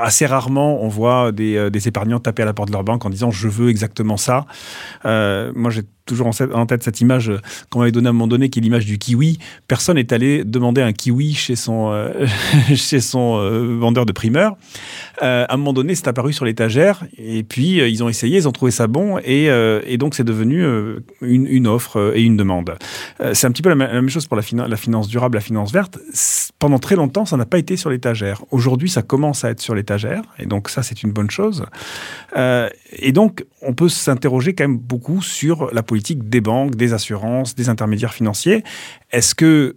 [0.00, 3.04] assez rarement, on voit des, euh, des, épargnants taper à la porte de leur banque
[3.04, 4.46] en disant je veux exactement ça.
[5.04, 7.32] Euh, moi, j'ai toujours en tête cette image
[7.68, 9.38] qu'on m'avait donnée à un moment donné, qui est l'image du kiwi.
[9.68, 12.26] Personne n'est allé demander un kiwi chez son, euh,
[12.74, 14.56] chez son euh, vendeur de primeur.
[15.22, 18.48] Euh, à un moment donné, c'est apparu sur l'étagère, et puis ils ont essayé, ils
[18.48, 19.48] ont trouvé ça bon, et,
[19.98, 20.64] donc c'est devenu
[21.22, 22.76] une, une, offre et une demande.
[23.32, 25.98] c'est un petit peu la, même chose pour la, la, finance durable, la finance verte.
[26.58, 28.42] Pendant très longtemps, ça n'a pas été sur l'étagère.
[28.50, 31.64] Aujourd'hui, ça commence à être sur l'étagère, et donc ça, c'est une bonne chose.
[32.36, 37.54] et donc, on peut s'interroger quand même beaucoup sur la politique des banques, des assurances,
[37.54, 38.62] des intermédiaires financiers.
[39.10, 39.74] Est-ce que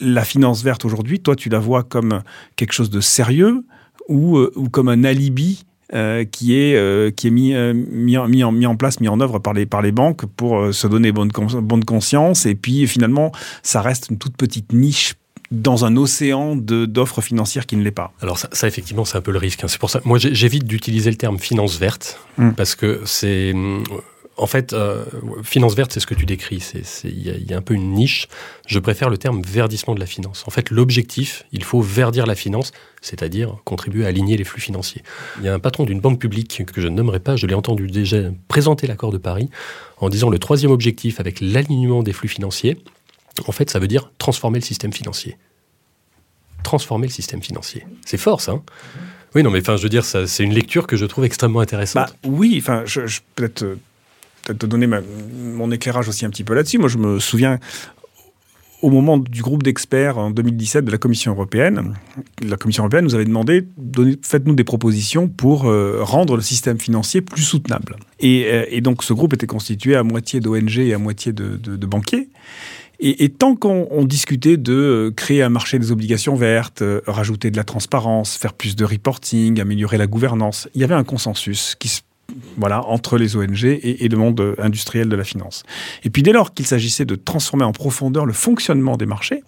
[0.00, 2.22] la finance verte aujourd'hui, toi, tu la vois comme
[2.56, 3.64] quelque chose de sérieux
[4.08, 8.28] ou, euh, ou comme un alibi euh, qui est, euh, qui est mis, mis, en,
[8.28, 10.86] mis, en, mis, en, place, mis en œuvre par les, par les banques pour se
[10.86, 12.46] donner bonne, bonne conscience.
[12.46, 15.14] Et puis finalement, ça reste une toute petite niche
[15.50, 18.12] dans un océan d'offres financières qui ne l'est pas?
[18.20, 19.64] Alors ça, ça effectivement, c'est un peu le risque.
[19.64, 19.68] Hein.
[19.68, 22.50] C'est pour ça, moi, j'évite d'utiliser le terme finance verte hmm.
[22.52, 23.52] parce que c'est,
[24.40, 25.04] en fait, euh,
[25.42, 26.66] finance verte, c'est ce que tu décris.
[27.04, 28.26] Il y, a un peu une niche.
[28.66, 30.44] Je préfère le terme verdissement de la finance.
[30.46, 32.72] En fait, l'objectif, il faut verdir la finance,
[33.02, 35.02] c'est-à-dire contribuer à aligner les flux financiers.
[35.38, 37.54] Il y a un patron d'une banque publique que je ne nommerai pas, je l'ai
[37.54, 39.50] entendu déjà présenter l'accord de Paris
[39.98, 42.78] en disant le troisième objectif avec l'alignement des flux financiers,
[43.46, 45.36] en fait, ça veut dire transformer le système financier.
[46.62, 47.86] Transformer le système financier.
[48.06, 48.52] C'est fort, ça.
[48.52, 48.62] Hein?
[49.34, 52.08] Oui, non, mais enfin, je veux dire, c'est une lecture que je trouve extrêmement intéressante.
[52.08, 52.84] Bah, oui, enfin,
[53.36, 53.76] peut-être
[54.48, 56.78] euh, peut te donner mon éclairage aussi un petit peu là-dessus.
[56.78, 57.58] Moi, je me souviens
[58.82, 61.94] au moment du groupe d'experts en 2017 de la Commission européenne,
[62.42, 63.66] la Commission européenne nous avait demandé
[64.22, 67.96] faites-nous des propositions pour euh, rendre le système financier plus soutenable.
[68.20, 71.86] Et, euh, et, donc ce groupe était constitué à moitié d'ONG et à moitié de,
[71.86, 72.28] banquiers.
[73.02, 77.64] Et, tant qu'on discutait de euh, créer un marché des obligations vertes, rajouter de la
[77.64, 81.88] transparence, faire plus de reporting, améliorer la gouvernance, il y avait un consensus qui
[82.56, 85.62] voilà, entre les ONG et, le monde industriel de la finance.
[86.04, 89.42] Et puis dès lors qu'il s'agissait de transformer en profondeur le fonctionnement des marchés,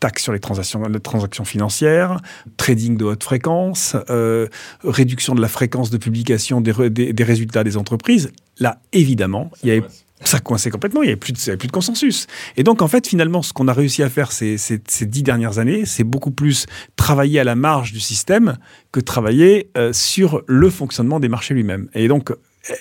[0.00, 2.20] taxe sur les transactions, les transactions financières,
[2.56, 4.48] trading de haute fréquence, euh,
[4.82, 8.32] réduction de la fréquence de publication des résultats des entreprises.
[8.58, 9.86] Là, évidemment, il y avait
[10.24, 12.26] ça coinçait complètement, il n'y avait, plus de, consensus.
[12.56, 14.56] Et donc, en fait, finalement, ce qu'on a réussi à faire ces,
[15.02, 18.56] dix dernières années, c'est beaucoup plus travailler à la marge du système
[18.92, 21.88] que travailler euh, sur le fonctionnement des marchés lui-même.
[21.94, 22.32] Et donc,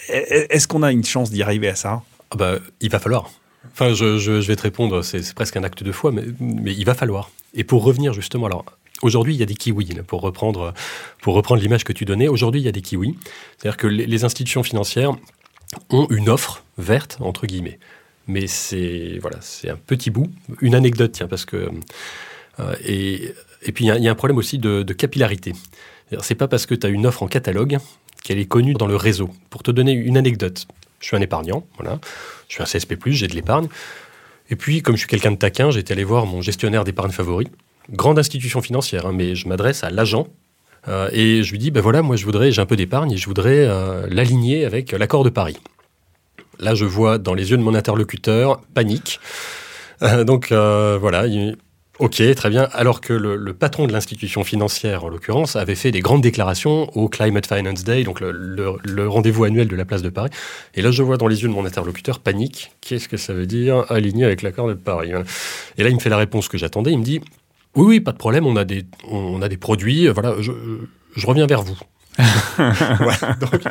[0.10, 2.04] est-ce qu'on a une chance d'y arriver à ça?
[2.32, 3.32] Ah bah, Il va falloir.
[3.74, 6.24] Enfin, je, vais te répondre, c'est presque un acte de foi, mais,
[6.74, 7.32] il va falloir.
[7.54, 8.66] Et pour revenir justement, alors,
[9.02, 10.74] aujourd'hui, il y a des kiwis, pour reprendre,
[11.22, 13.18] pour reprendre l'image que tu donnais, aujourd'hui, il y a des kiwis.
[13.58, 15.14] C'est-à-dire que les institutions financières
[15.90, 17.80] ont une offre verte, entre guillemets.
[18.28, 20.32] Mais c'est voilà, c'est un petit bout.
[20.62, 21.70] Une anecdote, tiens, parce que.
[22.60, 25.54] Euh, et, et puis, il y, a un problème aussi de, de capillarité.
[26.22, 27.78] C'est pas parce que tu as une offre en catalogue
[28.24, 29.30] qu'elle est connue dans le réseau.
[29.50, 30.68] Pour te donner une anecdote,
[31.00, 32.00] je suis un épargnant, voilà.
[32.48, 33.68] Je suis un CSP, j'ai de l'épargne.
[34.50, 37.48] Et puis, comme je suis quelqu'un de taquin, j'étais allé voir mon gestionnaire d'épargne favori.
[37.90, 40.28] Grande institution financière, hein, mais je m'adresse à l'agent
[40.88, 43.18] euh, et je lui dis, ben voilà, moi je voudrais, j'ai un peu d'épargne et
[43.18, 45.58] je voudrais euh, l'aligner avec l'accord de Paris.
[46.60, 49.20] Là, je vois dans les yeux de mon interlocuteur panique.
[50.04, 51.56] Euh, donc voilà, il,
[52.00, 52.68] ok, très bien.
[52.74, 57.10] Alors que le, patron de l'institution financière, en l'occurrence, avait fait des grandes déclarations au
[57.10, 60.30] Climate Finance Day, donc le rendez-vous annuel de la place de Paris.
[60.76, 62.72] Et là, je vois dans les yeux de mon interlocuteur panique.
[62.82, 65.12] Qu'est-ce que ça veut dire aligner avec l'accord de Paris?
[65.78, 66.92] Et là, il me fait la réponse que j'attendais.
[66.92, 67.22] Il me dit
[67.76, 70.52] oui, oui, pas de problème, on a des, on a des produits, voilà, je,
[71.16, 71.78] je reviens vers vous.
[72.58, 73.62] voilà, donc,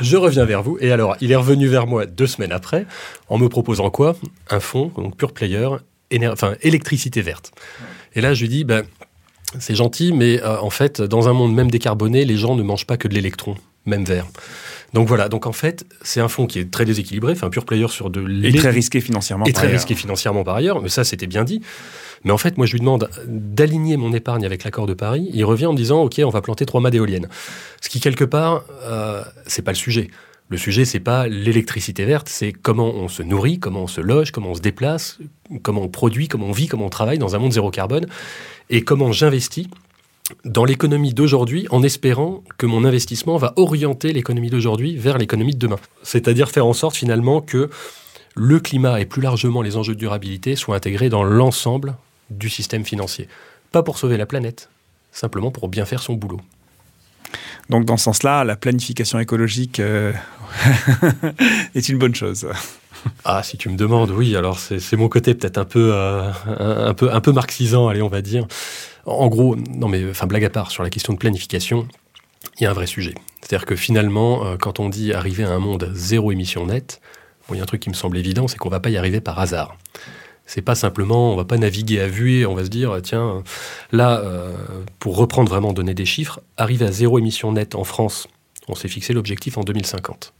[0.00, 0.78] je reviens vers vous.
[0.80, 2.86] Et alors, il est revenu vers moi deux semaines après
[3.28, 4.16] en me proposant quoi?
[4.50, 5.68] Un fonds, donc Pure Player,
[6.24, 7.52] enfin, électricité verte.
[8.14, 8.82] Et là, je lui dis, ben,
[9.58, 12.86] c'est gentil, mais euh, en fait, dans un monde même décarboné, les gens ne mangent
[12.86, 14.26] pas que de l'électron, même vert.
[14.94, 17.88] Donc voilà, donc en fait, c'est un fonds qui est très déséquilibré, enfin pure player
[17.88, 19.44] sur de Et très risqué financièrement.
[19.44, 21.60] Et très risqué financièrement par ailleurs, mais ça c'était bien dit.
[22.24, 25.44] Mais en fait, moi je lui demande d'aligner mon épargne avec l'accord de Paris, il
[25.44, 27.28] revient en me disant OK, on va planter trois mâts d'éoliennes.
[27.80, 30.08] Ce qui quelque part, euh, c'est pas le sujet.
[30.50, 34.30] Le sujet, c'est pas l'électricité verte, c'est comment on se nourrit, comment on se loge,
[34.30, 35.18] comment on se déplace,
[35.62, 38.06] comment on produit, comment on vit, comment on travaille dans un monde zéro carbone,
[38.70, 39.66] et comment j'investis
[40.44, 45.58] dans l'économie d'aujourd'hui en espérant que mon investissement va orienter l'économie d'aujourd'hui vers l'économie de
[45.58, 45.78] demain.
[46.02, 47.68] C'est-à-dire faire en sorte finalement que
[48.34, 51.96] le climat et plus largement les enjeux de durabilité soient intégrés dans l'ensemble
[52.30, 53.28] du système financier.
[53.72, 54.68] Pas pour sauver la planète,
[55.12, 56.40] simplement pour bien faire son boulot.
[57.68, 60.12] Donc dans ce sens-là, la planification écologique euh,
[61.74, 62.48] est une bonne chose.
[63.24, 64.36] Ah, si tu me demandes, oui.
[64.36, 68.08] Alors c'est mon côté peut-être un peu, euh, un, peu, un peu marxisant, allez, on
[68.08, 68.46] va dire.
[69.04, 71.86] En gros, non mais, enfin, blague à part, sur la question de planification,
[72.58, 73.14] il y a un vrai sujet.
[73.40, 77.00] C'est-à-dire que finalement, euh, quand on dit arriver à un monde zéro émission nette,
[77.48, 78.96] bon, il y a un truc qui me semble évident, c'est qu'on va pas y
[78.96, 79.76] arriver par hasard.
[80.48, 83.44] C'est pas simplement, on va pas naviguer à vue et on va se dire, tiens,
[83.92, 84.56] là, euh,
[84.98, 88.28] pour reprendre vraiment, donner des chiffres, arriver à zéro émission nette en France,
[88.66, 90.32] on s'est fixé l'objectif en 2050.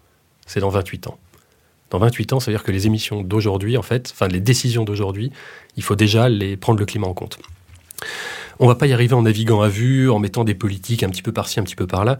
[0.47, 1.19] C'est dans 28 ans.
[1.91, 4.85] Dans 28 ans, ça veut dire que les émissions d'aujourd'hui, en fait, enfin les décisions
[4.85, 5.31] d'aujourd'hui,
[5.77, 7.39] il faut déjà les prendre le climat en compte.
[8.61, 11.23] On va pas y arriver en naviguant à vue, en mettant des politiques un petit
[11.23, 12.19] peu par-ci, un petit peu par-là.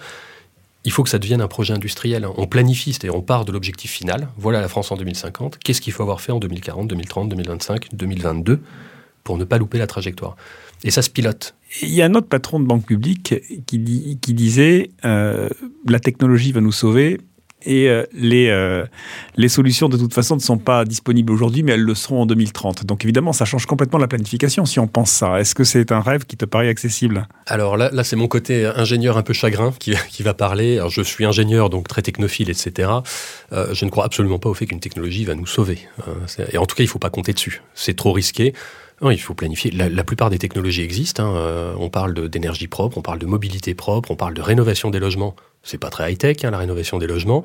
[0.85, 2.27] Il faut que ça devienne un projet industriel.
[2.37, 4.29] On planifie, c'est-à-dire on part de l'objectif final.
[4.37, 5.59] Voilà la France en 2050.
[5.59, 8.61] Qu'est-ce qu'il faut avoir fait en 2040, 2030, 2025, 2022
[9.25, 10.37] pour ne pas louper la trajectoire?
[10.85, 11.55] Et ça se pilote.
[11.83, 13.35] Il y a un autre patron de banque publique
[13.67, 15.49] qui, disait euh,
[15.87, 17.21] la technologie va nous sauver,
[17.65, 18.85] et euh, les, euh,
[19.37, 22.27] les solutions de toute façon ne sont pas disponibles aujourd'hui, mais elles le seront en
[22.27, 22.85] 2030.
[22.85, 25.41] Donc évidemment, ça change complètement la planification si on pense ça.
[25.41, 27.27] Est-ce que c'est un rêve qui te paraît accessible?
[27.47, 30.79] Alors là, là c'est mon côté ingénieur un peu chagrin qui, qui va parler.
[30.79, 32.91] Alors, je suis ingénieur, donc très technophile, etc.
[33.53, 35.81] Euh, je ne crois absolument pas au fait qu'une technologie va nous sauver.
[36.07, 37.63] Euh, et en tout cas, il ne faut pas compter dessus.
[37.75, 38.55] C'est trop risqué.
[39.03, 39.71] Il faut planifier.
[39.71, 41.25] La, la, plupart des technologies existent.
[41.25, 41.37] Hein.
[41.37, 44.99] Euh, on parle d'énergie propre, on parle de mobilité propre, on parle de rénovation des
[44.99, 45.37] logements.
[45.63, 47.43] C'est pas très high tech hein, la rénovation des logements.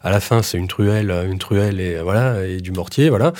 [0.00, 3.32] À la fin, c'est une truelle, une truelle et voilà et du mortier, voilà.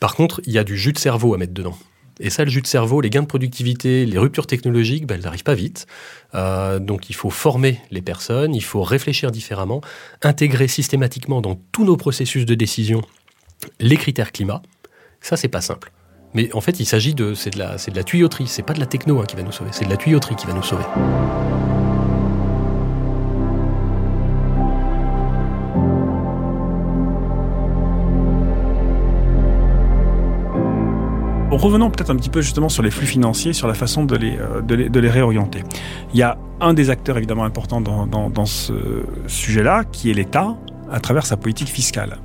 [0.00, 1.76] Par contre, il y a du jus de cerveau à mettre dedans.
[2.20, 5.24] Et ça, le jus de cerveau, les gains de productivité, les ruptures technologiques, ben, elles
[5.24, 5.86] n'arrivent pas vite.
[6.34, 9.80] Euh, donc il faut former les personnes, il faut réfléchir différemment,
[10.22, 13.02] intégrer systématiquement dans tous nos processus de décision
[13.80, 14.62] les critères climat.
[15.20, 15.92] Ça, c'est pas simple.
[16.34, 18.46] Mais en fait, il s'agit de, c'est de la, c'est de la tuyauterie.
[18.46, 19.70] C'est pas de la techno hein, qui va nous sauver.
[19.72, 20.84] C'est de la tuyauterie qui va nous sauver.
[31.50, 34.38] Revenons peut-être un petit peu justement sur les flux financiers, sur la façon de les,
[34.62, 35.64] de les, de les réorienter.
[36.14, 40.14] Il y a un des acteurs évidemment importants dans, dans, dans ce sujet-là, qui est
[40.14, 40.56] l'État,
[40.92, 42.18] à travers sa politique fiscale.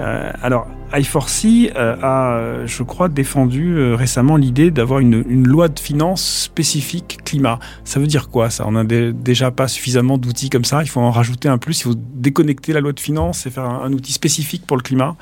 [0.00, 5.78] Euh, alors, I4C euh, a, je crois, défendu euh, récemment l'idée d'avoir une, loi de
[5.78, 7.58] finances spécifique climat.
[7.84, 8.66] Ça veut dire quoi ça?
[8.66, 10.82] On n'a déjà pas suffisamment d'outils comme ça.
[10.82, 11.80] Il faut en rajouter un plus.
[11.80, 15.16] Il faut déconnecter la loi de finances et faire un, outil spécifique pour le climat.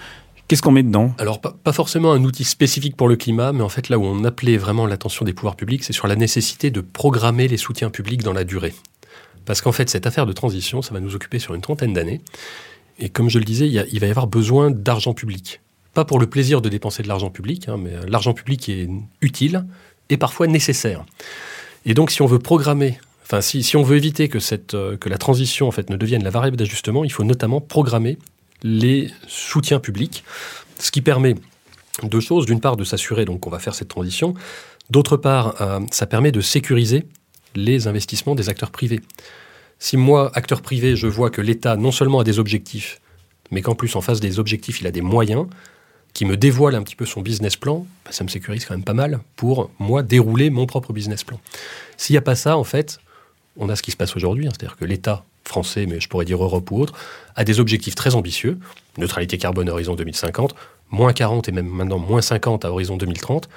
[0.46, 1.12] Qu'est-ce qu'on met dedans?
[1.18, 4.24] Alors, pas, forcément un outil spécifique pour le climat, mais en fait, là où on
[4.24, 8.22] appelait vraiment l'attention des pouvoirs publics, c'est sur la nécessité de programmer les soutiens publics
[8.22, 8.72] dans la durée.
[9.44, 12.22] Parce qu'en fait, cette affaire de transition, ça va nous occuper sur une trentaine d'années.
[12.98, 15.60] Et comme je le disais, il, va y avoir besoin d'argent public.
[15.94, 18.88] Pas pour le plaisir de dépenser de l'argent public, hein, mais l'argent public est
[19.20, 19.64] utile
[20.10, 21.04] et parfois nécessaire.
[21.86, 25.08] Et donc, si on veut programmer, enfin, si, on veut éviter que, cette, euh, que
[25.08, 28.18] la transition en fait, ne devienne la variable d'ajustement, il faut notamment programmer
[28.62, 30.24] les soutiens publics,
[30.78, 31.36] ce qui permet
[32.02, 32.46] deux choses.
[32.46, 34.34] D'une part, de s'assurer qu'on va faire cette transition.
[34.90, 37.04] D'autre part, euh, ça permet de sécuriser
[37.54, 39.00] les investissements des acteurs privés.
[39.78, 43.00] Si moi, acteur privé, je vois que l'État non seulement a des objectifs,
[43.50, 45.46] mais qu'en plus, en face des objectifs, il a des moyens
[46.14, 48.84] qui me dévoilent un petit peu son business plan, bah, ça me sécurise quand même
[48.84, 51.38] pas mal pour, moi, dérouler mon propre business plan.
[51.96, 52.98] S'il n'y a pas ça, en fait,
[53.56, 56.24] on a ce qui se passe aujourd'hui, hein, c'est-à-dire que l'État français, mais je pourrais
[56.24, 56.94] dire Europe ou autre,
[57.36, 58.58] a des objectifs très ambitieux,
[58.98, 60.54] neutralité carbone à horizon 2050,
[60.90, 63.48] moins 40 et même maintenant moins 50 à horizon 2030,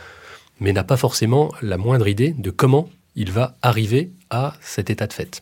[0.60, 5.08] mais n'a pas forcément la moindre idée de comment il va arriver à cet état
[5.08, 5.42] de fait.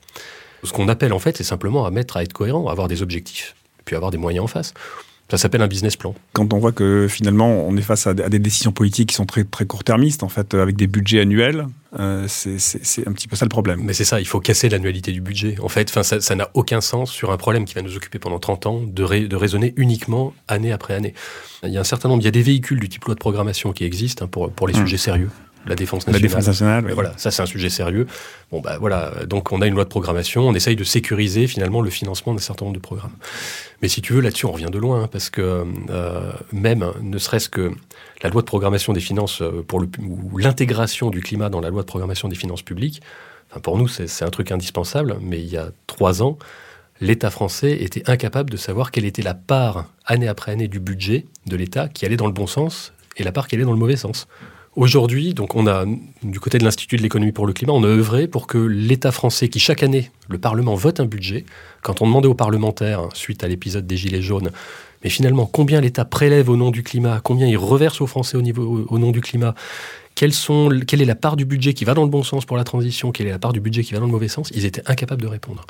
[0.63, 3.01] Ce qu'on appelle en fait, c'est simplement à mettre à être cohérent, à avoir des
[3.01, 4.73] objectifs, puis avoir des moyens en face.
[5.29, 6.15] Ça s'appelle un business plan.
[6.33, 9.43] Quand on voit que finalement on est face à des décisions politiques qui sont très,
[9.43, 11.67] très court-termistes, en fait, avec des budgets annuels,
[11.99, 13.81] euh, c'est un petit peu ça le problème.
[13.83, 15.57] Mais c'est ça, il faut casser l'annualité du budget.
[15.61, 18.65] En fait, ça n'a aucun sens sur un problème qui va nous occuper pendant 30
[18.65, 21.13] ans de, de, raisonner uniquement année après année.
[21.61, 23.19] Il y a un certain nombre, il y a des véhicules du type loi de
[23.19, 24.81] programmation qui existent hein, pour, pour les mmh.
[24.81, 25.29] sujets sérieux
[25.65, 26.21] la défense nationale.
[26.21, 26.85] La défense nationale.
[26.85, 26.91] Oui.
[26.93, 28.07] Voilà, ça c'est un sujet sérieux.
[28.51, 31.81] Bon bah voilà, donc on a une loi de programmation, on essaye de sécuriser finalement
[31.81, 33.15] le financement d'un certain nombre de programmes.
[33.81, 37.17] Mais si tu veux, là-dessus on revient de loin, hein, parce que euh, même, ne
[37.17, 37.71] serait-ce que
[38.23, 41.69] la loi de programmation des finances euh, pour le ou l'intégration du climat dans la
[41.69, 43.01] loi de programmation des finances publiques,
[43.49, 45.17] enfin pour nous c'est un truc indispensable.
[45.21, 46.37] Mais il y a trois ans,
[47.01, 51.25] l'État français était incapable de savoir quelle était la part année après année du budget
[51.45, 53.77] de l'État qui allait dans le bon sens et la part qui allait dans le
[53.77, 54.27] mauvais sens.
[54.75, 55.85] Aujourd'hui, donc on a,
[56.21, 59.11] du côté de l'Institut de l'économie pour le climat, on a œuvré pour que l'État
[59.11, 61.45] français, qui chaque année, le Parlement vote un budget,
[61.81, 64.51] quand on demandait aux parlementaires, suite à l'épisode des Gilets jaunes,
[65.03, 68.99] mais finalement, combien l'État prélève au nom du climat, combien il reverse aux Français au,
[68.99, 69.55] nom du climat,
[70.13, 73.11] quelle est la part du budget qui va dans le bon sens pour la transition,
[73.11, 75.21] quelle est la part du budget qui va dans le mauvais sens, ils étaient incapables
[75.21, 75.65] de répondre.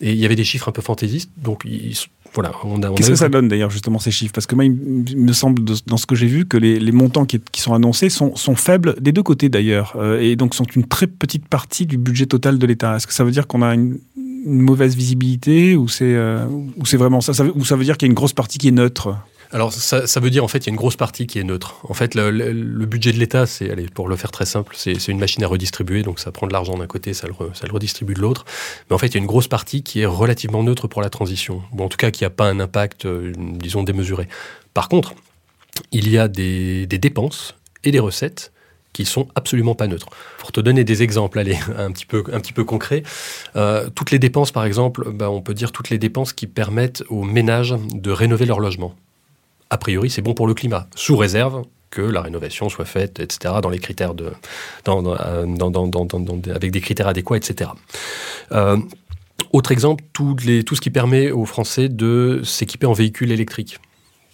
[0.00, 1.96] Et il y avait des chiffres un peu fantaisistes, donc ils,
[2.34, 2.90] voilà, on a.
[2.90, 4.32] Qu'est-ce que ça donne d'ailleurs justement ces chiffres?
[4.32, 4.72] Parce que moi, il
[5.16, 8.10] me semble dans ce que j'ai vu que les, les montants qui, qui, sont annoncés
[8.10, 11.86] sont, sont, faibles des deux côtés d'ailleurs, euh, et donc sont une très petite partie
[11.86, 12.96] du budget total de l'État.
[12.96, 16.44] Est-ce que ça veut dire qu'on a une, une, mauvaise visibilité ou c'est euh,
[16.76, 18.58] ou c'est vraiment ça, ça Ou ça veut dire qu'il y a une grosse partie
[18.58, 19.16] qui est neutre?
[19.54, 21.76] Alors ça, veut dire en fait il y a une grosse partie qui est neutre.
[21.88, 25.20] En fait le, budget de l'État, c'est allez pour le faire très simple, c'est une
[25.20, 28.44] machine à redistribuer, donc ça prend de l'argent d'un côté, ça le, redistribue de l'autre.
[28.90, 31.08] Mais en fait il y a une grosse partie qui est relativement neutre pour la
[31.08, 34.26] transition, ou en tout cas qui n'a pas un impact, euh, disons démesuré.
[34.74, 35.14] Par contre,
[35.92, 38.50] il y a des, dépenses et des recettes
[38.92, 40.08] qui sont absolument pas neutres.
[40.38, 42.40] Pour te donner des exemples, allez, un petit peu, un
[43.54, 47.04] euh, toutes les dépenses, par exemple, bah, on peut dire toutes les dépenses qui permettent
[47.08, 48.96] aux ménages de rénover leur logement
[49.70, 53.54] a priori, c'est bon pour le climat, sous réserve que la rénovation soit faite, etc.,
[53.62, 54.32] dans les critères de,
[54.84, 55.14] dans,
[56.54, 57.70] avec des critères adéquats, etc.
[58.52, 58.78] Euh,
[59.52, 63.78] autre exemple, tout, ce qui permet aux Français de s'équiper en véhicules électriques,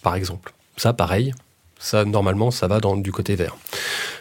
[0.02, 0.54] par exemple.
[0.78, 1.34] Ça, pareil,
[1.78, 3.56] ça, normalement, ça va du côté vert.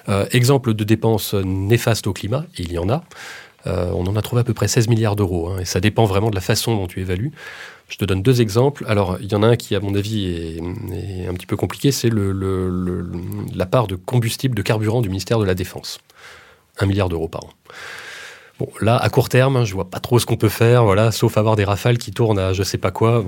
[0.10, 3.04] Euh, exemple de dépenses néfastes au climat, il y en a.
[3.68, 6.06] Euh, on en a trouvé à peu près 16 milliards d'euros, hein, et ça dépend
[6.06, 7.32] vraiment de la façon dont tu évalues.
[7.90, 8.86] Je te donne deux exemples.
[8.88, 11.92] Alors, il y en a un qui, à mon avis, est, un petit peu compliqué,
[11.92, 16.00] c'est la part de combustible, de carburant du ministère de la Défense.
[16.78, 17.50] Un milliard d'euros par an.
[18.60, 21.38] Bon, là, à court terme, je vois pas trop ce qu'on peut faire, voilà, sauf
[21.38, 23.26] avoir des rafales qui tournent à je sais pas quoi.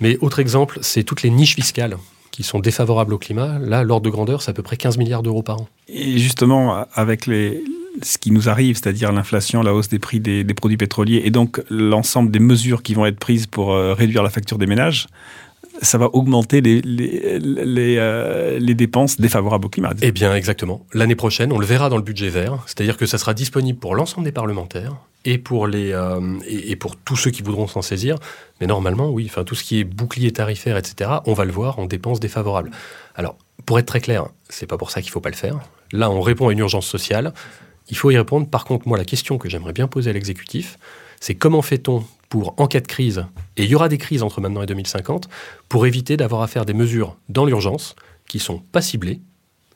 [0.00, 1.96] Mais autre exemple, c'est toutes les niches fiscales
[2.32, 3.60] qui sont défavorables au climat.
[3.60, 5.68] Là, l'ordre de grandeur, c'est à peu près 15 milliards d'euros par an.
[5.88, 7.62] Et justement, avec les,
[8.02, 11.30] ce qui nous arrive, c'est-à-dire l'inflation, la hausse des prix des, des produits pétroliers et
[11.30, 15.06] donc l'ensemble des mesures qui vont être prises pour euh, réduire la facture des ménages,
[15.82, 19.94] ça va augmenter les, les, les, euh, les, dépenses défavorables au climat.
[20.02, 20.84] Eh bien, exactement.
[20.92, 23.94] L'année prochaine, on le verra dans le budget vert, c'est-à-dire que ça sera disponible pour
[23.94, 28.16] l'ensemble des parlementaires et pour, les, euh, et, pour tous ceux qui voudront s'en saisir.
[28.60, 31.78] Mais normalement, oui, enfin, tout ce qui est bouclier tarifaire, etc., on va le voir
[31.78, 32.70] en dépenses défavorables.
[33.14, 35.60] Alors, pour être très clair, c'est pas pour ça qu'il faut pas le faire.
[35.92, 37.32] Là, on répond à une urgence sociale.
[37.88, 38.48] Il faut y répondre.
[38.48, 40.78] Par contre, moi, la question que j'aimerais bien poser à l'exécutif,
[41.20, 43.26] c'est comment fait-on pour, en cas de crise,
[43.58, 45.28] et il y aura des crises entre maintenant et 2050,
[45.68, 47.94] pour éviter d'avoir à faire des mesures dans l'urgence
[48.26, 49.20] qui sont pas ciblées,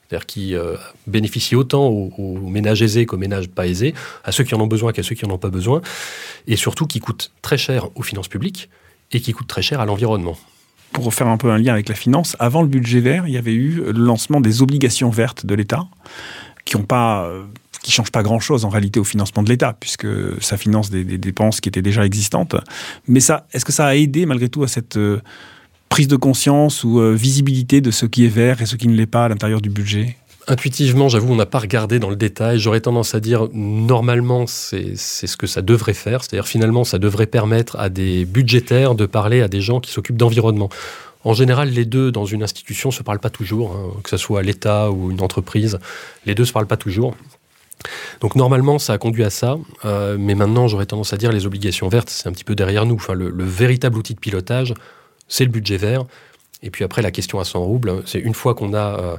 [0.09, 4.55] c'est-à-dire qui euh, bénéficient autant aux, ménages aisés qu'aux ménages pas aisés, à ceux qui
[4.55, 5.83] en ont besoin qu'à ceux qui n'en ont pas besoin,
[6.47, 8.69] et surtout qui coûtent très cher aux finances publiques
[9.13, 10.37] et qui coûtent très cher à l'environnement.
[10.93, 13.37] Pour faire un peu un lien avec la finance, avant le budget vert, il y
[13.37, 15.87] avait eu le lancement des obligations vertes de l'État,
[16.65, 17.43] qui ont pas, euh,
[17.83, 20.07] qui changent pas grand-chose en réalité au financement de l'État, puisque
[20.41, 22.55] ça finance des, des dépenses qui étaient déjà existantes.
[23.09, 25.21] Mais ça, est-ce que ça a aidé malgré tout à cette euh,
[25.97, 28.95] prise de conscience ou euh, visibilité de ce qui est vert et ce qui ne
[28.95, 30.15] l'est pas à l'intérieur du budget?
[30.47, 32.59] Intuitivement, j'avoue, on n'a pas regardé dans le détail.
[32.59, 36.23] J'aurais tendance à dire, normalement, c'est ce que ça devrait faire.
[36.23, 40.19] C'est-à-dire, finalement, ça devrait permettre à des budgétaires de parler à des gens qui s'occupent
[40.19, 40.69] d'environnement.
[41.25, 44.43] En général, les deux, dans une institution, se parlent pas toujours, hein, que ce soit
[44.43, 45.79] l'État ou une entreprise.
[46.27, 47.17] Les deux se parlent pas toujours.
[48.21, 49.57] Donc normalement, ça a conduit à ça,
[49.87, 52.85] euh, mais maintenant, j'aurais tendance à dire les obligations vertes, c'est un petit peu derrière
[52.85, 52.97] nous.
[52.97, 54.75] Enfin, le véritable outil de pilotage,
[55.29, 56.05] c'est le budget vert.
[56.63, 59.17] Et puis après, la question à 100 roubles, hein, c'est une fois qu'on a, euh,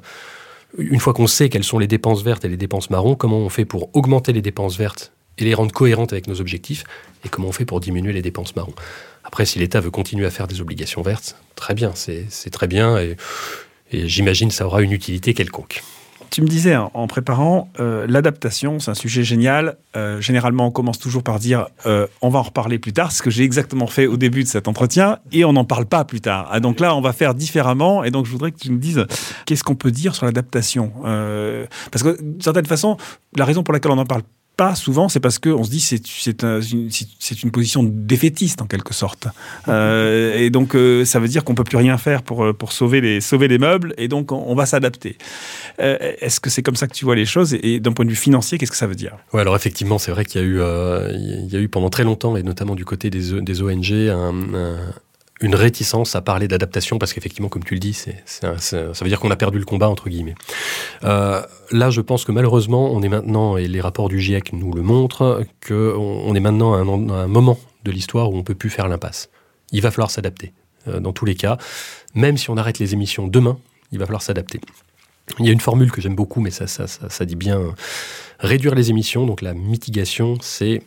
[0.77, 3.49] une fois qu'on sait quelles sont les dépenses vertes et les dépenses marron, comment on
[3.49, 6.83] fait pour augmenter les dépenses vertes et les rendre cohérentes avec nos objectifs,
[7.23, 8.73] et comment on fait pour diminuer les dépenses marron.
[9.23, 12.97] Après, si l'État veut continuer à faire des obligations vertes, très bien, c'est très bien,
[12.97, 13.17] et,
[13.91, 15.83] et j'imagine ça aura une utilité quelconque.
[16.29, 19.77] Tu me disais hein, en préparant, euh, l'adaptation, c'est un sujet génial.
[19.95, 23.21] Euh, généralement, on commence toujours par dire euh, on va en reparler plus tard, ce
[23.21, 26.21] que j'ai exactement fait au début de cet entretien, et on n'en parle pas plus
[26.21, 26.49] tard.
[26.51, 29.05] Ah, donc là, on va faire différemment, et donc je voudrais que tu me dises
[29.45, 30.91] qu'est-ce qu'on peut dire sur l'adaptation.
[31.91, 32.97] Parce que d'une certaine façon,
[33.35, 34.23] la raison pour laquelle on n'en parle
[34.57, 36.89] pas souvent, c'est parce qu'on se dit c'est c'est un- une,
[37.19, 39.27] c'est une position défaitiste en quelque sorte.
[39.67, 42.71] Euh, et donc euh, ça veut dire qu'on peut plus rien faire pour euh, pour
[42.71, 45.17] sauver les sauver les meubles, et donc on, on va s'adapter.
[45.79, 48.03] Euh, Est-ce que c'est comme ça que tu vois les choses Et, et d'un point
[48.05, 49.15] de vue financier, qu'est-ce que ça veut dire?
[49.31, 50.55] Ouais, alors effectivement, c'est vrai qu'il y a eu,
[51.13, 54.53] il y a eu pendant très longtemps, et notamment du côté des, des ONG, un-
[54.55, 54.77] un-
[55.41, 58.51] une réticence à parler d'adaptation, parce qu'effectivement, comme tu le dis, c'est, ça
[59.01, 60.35] veut dire qu'on a perdu le combat, entre guillemets.
[61.03, 64.73] Euh, là, je pense que malheureusement, on est maintenant, et les rapports du GIEC nous
[64.73, 68.69] le montrent, qu'on on est maintenant à un, moment de l'histoire où on peut plus
[68.69, 69.29] faire l'impasse.
[69.71, 70.53] Il va falloir s'adapter,
[70.87, 71.57] euh, dans tous les cas.
[72.15, 73.59] Même si on arrête les émissions demain,
[73.91, 74.59] il va falloir s'adapter.
[75.39, 77.71] Il y a une formule que j'aime beaucoup, mais ça, dit bien euh,
[78.39, 79.27] réduire les émissions.
[79.27, 80.81] Donc la mitigation, c'est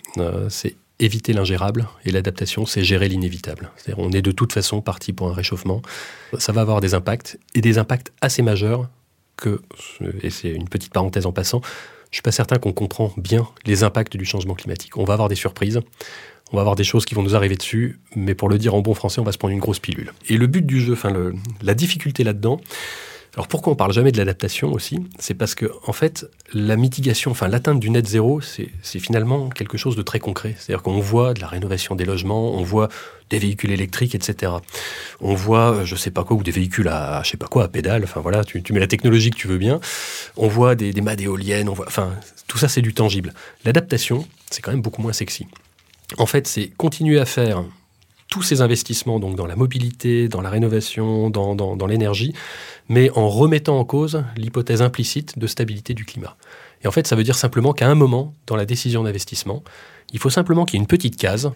[1.01, 3.73] éviter l'ingérable et l'adaptation, c'est gérer l'inévitable.
[3.77, 5.83] C'est-à-dire on est de toute façon parti pour un réchauffement.
[6.39, 8.89] Ça va avoir des impacts et des impacts assez majeurs
[9.37, 9.63] que,
[10.23, 11.63] et c'est une petite parenthèse en passant,
[12.11, 14.97] je suis pas certain qu'on comprend bien les impacts du changement climatique.
[14.97, 15.81] On va avoir des surprises.
[16.53, 18.81] On va avoir des choses qui vont nous arriver dessus, mais pour le dire en
[18.81, 20.13] bon français, on va se prendre une grosse pilule.
[20.29, 21.13] Et le but du jeu, enfin
[21.63, 22.61] la difficulté là-dedans,
[23.35, 24.99] alors pourquoi on parle jamais de l'adaptation aussi?
[25.19, 29.79] C'est parce que en fait, la mitigation, enfin l'atteinte du net zéro, c'est finalement quelque
[29.79, 30.57] chose de très concret.
[30.59, 32.88] C'est-à-dire qu'on voit de la rénovation des logements, on voit
[33.31, 34.53] des véhicules électriques, etc.
[35.21, 37.64] On voit, euh, je sais pas quoi, ou des véhicules à, je sais pas quoi,
[37.64, 38.03] à pédale.
[38.03, 39.81] Enfin voilà, tu, mets la technologie que tu veux bien.
[40.37, 41.69] On voit des, des mâts d'éoliennes.
[41.69, 42.12] Enfin
[42.49, 43.33] tout ça c'est du tangible.
[43.64, 45.47] L'adaptation, c'est quand même beaucoup moins sexy.
[46.19, 47.62] En fait, c'est continuer à faire
[48.31, 52.33] tous ces investissements donc dans la mobilité, dans la rénovation, dans, l'énergie,
[52.88, 56.37] mais en remettant en cause l'hypothèse implicite de stabilité du climat.
[56.83, 59.62] Et en fait, ça veut dire simplement qu'à un moment, dans la décision d'investissement,
[60.12, 61.53] il faut simplement qu'il y ait une petite case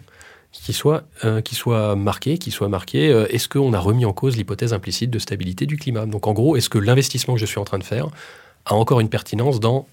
[0.51, 4.73] qui soit, euh, marquée, qui soit marquée, euh, est-ce qu'on a remis en cause l'hypothèse
[4.73, 6.05] implicite de stabilité du climat?
[6.05, 8.07] Donc en gros, est-ce que l'investissement que je suis en train de faire
[8.65, 9.87] a encore une pertinence dans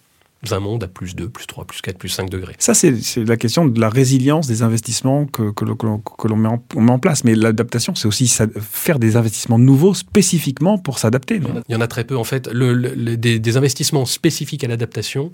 [0.51, 3.37] un monde à plus 2, plus 3, plus 4, plus 5 degrés Ça, c'est la
[3.37, 6.99] question de la résilience des investissements que, que, l'on- que met, en- on met en
[6.99, 7.23] place.
[7.25, 11.41] Mais l'adaptation, c'est aussi ça- faire des investissements nouveaux spécifiquement pour s'adapter.
[11.69, 12.49] Il y en a très peu en fait.
[12.53, 15.31] Le- le- le- des, des investissements spécifiques à l'adaptation,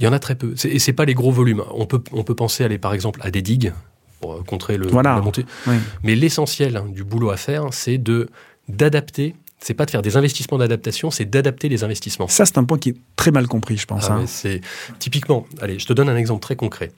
[0.00, 0.54] il y en a très peu.
[0.64, 1.62] Et c'est pas les gros volumes.
[1.74, 3.72] On peut, on peut penser aller par exemple à des digues
[4.20, 5.14] pour contrer le, Voilà.
[5.14, 5.46] la montée.
[5.68, 5.74] Oui.
[6.02, 8.28] Mais l'essentiel hein, du boulot à faire, c'est de
[8.68, 9.34] d'adapter.
[9.62, 12.26] C'est pas de faire des investissements d'adaptation, c'est d'adapter les investissements.
[12.26, 14.08] Ça, c'est un point qui est très mal compris, je pense.
[14.10, 14.24] Ah hein.
[14.26, 14.60] c'est
[14.98, 15.46] typiquement.
[15.60, 16.90] Allez, je te donne un exemple très concret.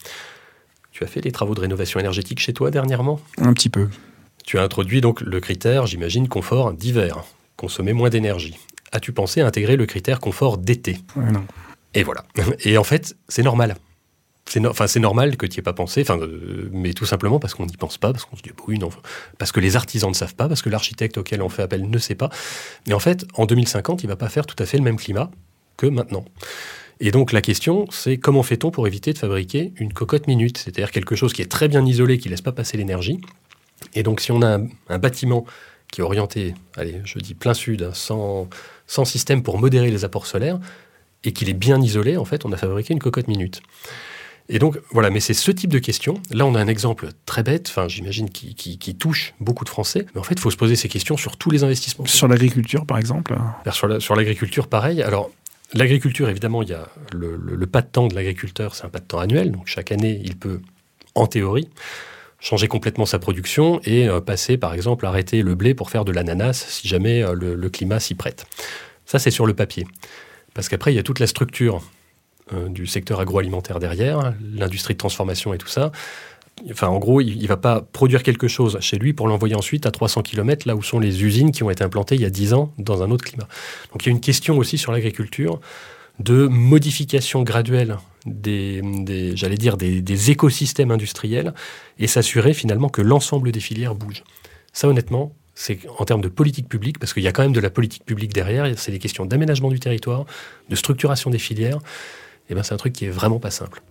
[0.91, 3.21] Tu as fait des travaux de rénovation énergétique chez toi dernièrement?
[3.37, 3.89] Un petit peu.
[4.47, 7.25] Tu as introduit donc le critère, j'imagine, confort d'hiver,
[7.57, 8.57] consommer moins d'énergie.
[8.93, 10.99] As-tu pensé à intégrer le critère confort d'été?
[11.17, 11.45] Ouais, non.
[11.93, 12.25] Et voilà.
[12.61, 13.77] Et en fait, c'est normal.
[14.47, 17.67] C'est no- normal que tu n'y aies pas pensé, euh, mais tout simplement parce qu'on
[17.67, 18.91] n'y pense pas, parce qu'on se dit, oui, non,
[19.39, 21.99] parce que les artisans ne savent pas, parce que l'architecte auquel on fait appel ne
[21.99, 22.29] sait pas.
[22.87, 24.97] Mais en fait, en 2050, il ne va pas faire tout à fait le même
[24.97, 25.31] climat
[25.77, 26.25] que maintenant.
[27.01, 30.91] Et donc la question, c'est comment fait-on pour éviter de fabriquer une cocotte minute, c'est-à-dire
[30.91, 33.21] quelque chose qui est très bien isolé, qui ne laisse pas passer l'énergie.
[33.95, 35.45] Et donc si on a un, un bâtiment
[35.91, 38.49] qui est orienté, allez, je dis plein sud, hein, sans,
[38.87, 40.61] sans système pour modérer les apports solaires,
[41.25, 43.63] et qu'il est bien isolé, en fait, on a fabriqué une cocotte minute.
[44.49, 46.21] Et donc, voilà, mais c'est ce type de questions.
[46.31, 50.07] Là, on a un exemple très bête, enfin, j'imagine, qui, qui, touche beaucoup de Français.
[50.15, 52.05] Mais en fait, il faut se poser ces questions sur tous les investissements.
[52.07, 53.35] Sur l'agriculture, par exemple
[53.99, 55.03] Sur l'agriculture, pareil.
[55.03, 55.31] Alors,
[55.73, 58.99] l'agriculture, évidemment, il y a le, le pas de temps de l'agriculteur, c'est un pas
[58.99, 59.51] de temps annuel.
[59.51, 60.61] Donc, chaque année, il peut,
[61.15, 61.69] en théorie,
[62.45, 66.13] changer complètement sa production et euh, passer, par exemple, arrêter le blé pour faire de
[66.13, 68.47] l'ananas si jamais euh, le, climat s'y prête.
[69.07, 69.87] Ça, c'est sur le papier.
[70.53, 71.83] Parce qu'après, il y a toute la structure
[72.53, 75.93] euh, du secteur agroalimentaire derrière, l'industrie de transformation et tout ça.
[76.71, 79.87] Enfin, en gros, il ne va pas produire quelque chose chez lui pour l'envoyer ensuite
[79.87, 82.31] à 300 km, là où sont les usines qui ont été implantées il y a
[82.31, 83.49] 10 ans dans un autre climat.
[83.93, 85.61] Donc il y a une question aussi sur l'agriculture
[86.21, 91.55] de modification graduelle des, j'allais dire, des, écosystèmes industriels
[91.99, 94.23] et s'assurer finalement que l'ensemble des filières bougent.
[94.73, 97.61] Ça, honnêtement, c'est en termes de politique publique, parce qu'il y a quand même de
[97.61, 100.25] la politique publique derrière, c'est des questions d'aménagement du territoire,
[100.69, 101.79] de structuration des filières,
[102.49, 103.83] et ben c'est un truc qui est vraiment pas simple.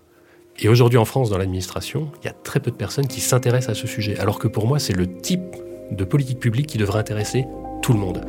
[0.59, 3.75] Et aujourd'hui en France, dans l'administration, il y a très peu de personnes qui s'intéressent
[3.77, 5.55] à ce sujet, alors que pour moi, c'est le type
[5.91, 7.45] de politique publique qui devrait intéresser
[7.81, 8.23] tout le monde.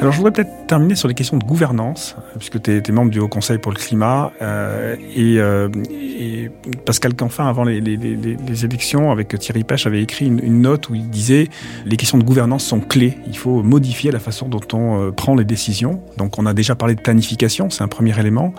[0.00, 3.18] Alors je voudrais peut-être terminer sur les questions de gouvernance, puisque tu es, membre du
[3.18, 6.50] Haut Conseil pour le climat, euh, euh, et,
[6.86, 7.78] Pascal Canfin, avant les,
[8.64, 11.48] élections, avec Thierry Pêche, avait écrit une, note où il disait
[11.84, 15.34] les questions de gouvernance sont clés, il faut modifier la façon dont on euh, prend
[15.34, 16.00] les décisions.
[16.16, 18.54] Donc on a déjà parlé de planification, c'est un premier élément.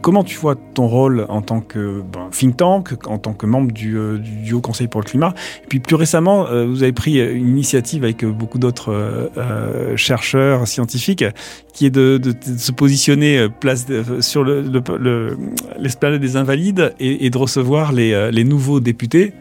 [0.00, 3.72] Comment tu vois ton rôle en tant que ben, think tank, en tant que membre
[3.72, 5.34] du, euh, du, Haut Conseil pour le climat?
[5.64, 10.68] Et puis plus récemment, euh, vous avez pris une initiative avec beaucoup d'autres euh, chercheurs
[10.68, 11.24] scientifiques,
[11.72, 12.20] qui est de,
[12.56, 13.86] se positionner place
[14.20, 19.32] sur l'esplanade le, des Invalides et, de recevoir les, nouveaux députés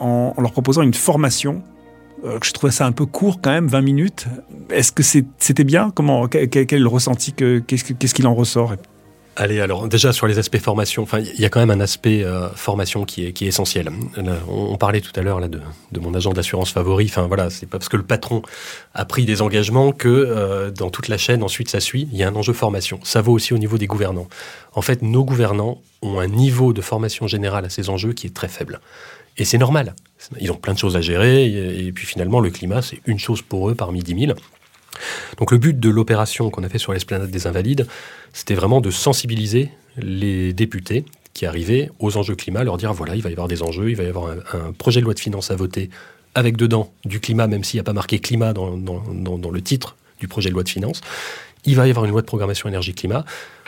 [0.00, 1.62] en, leur proposant une formation.
[2.24, 4.26] Je trouvais ça un peu court quand même, 20 minutes.
[4.70, 5.90] Est-ce que c'était bien?
[5.94, 8.74] Comment quel est le ressenti Qu'est-ce qu'il en ressort?
[9.36, 12.48] Allez, alors déjà sur les aspects formation, il y a quand même un aspect euh,
[12.50, 13.90] formation qui est, essentiel.
[14.48, 15.60] on, parlait tout à l'heure de,
[16.00, 17.06] mon agent d'assurance favori.
[17.06, 18.42] Enfin voilà, c'est pas parce que le patron
[18.92, 22.08] a pris des engagements que euh, dans toute la chaîne ensuite ça suit.
[22.12, 22.98] Il y a un enjeu formation.
[23.04, 24.28] Ça vaut aussi au niveau des gouvernants.
[24.74, 28.34] En fait, nos gouvernants ont un niveau de formation générale à ces enjeux qui est
[28.34, 28.80] très faible.
[29.38, 29.94] Et c'est normal.
[30.40, 31.46] Ils ont plein de choses à gérer.
[31.46, 34.38] Et, et puis finalement, le climat, c'est une chose pour eux parmi 10 000.
[35.38, 37.86] Donc le but de l'opération qu'on a fait sur l'esplanade des Invalides,
[38.32, 43.22] c'était vraiment de sensibiliser les députés qui arrivaient aux enjeux climat, leur dire voilà, il
[43.22, 45.50] va y avoir des enjeux, il va y avoir un, projet de loi de finances
[45.50, 45.90] à voter
[46.34, 50.28] avec dedans du climat, même s'il n'y a pas marqué climat dans, le titre du
[50.28, 51.00] projet de loi de finances.
[51.64, 53.24] Il va y avoir une loi de programmation énergie-climat.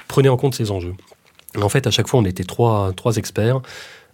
[0.08, 0.94] Prenez en compte ces enjeux.
[1.60, 3.60] En fait, à chaque fois, on était trois, experts,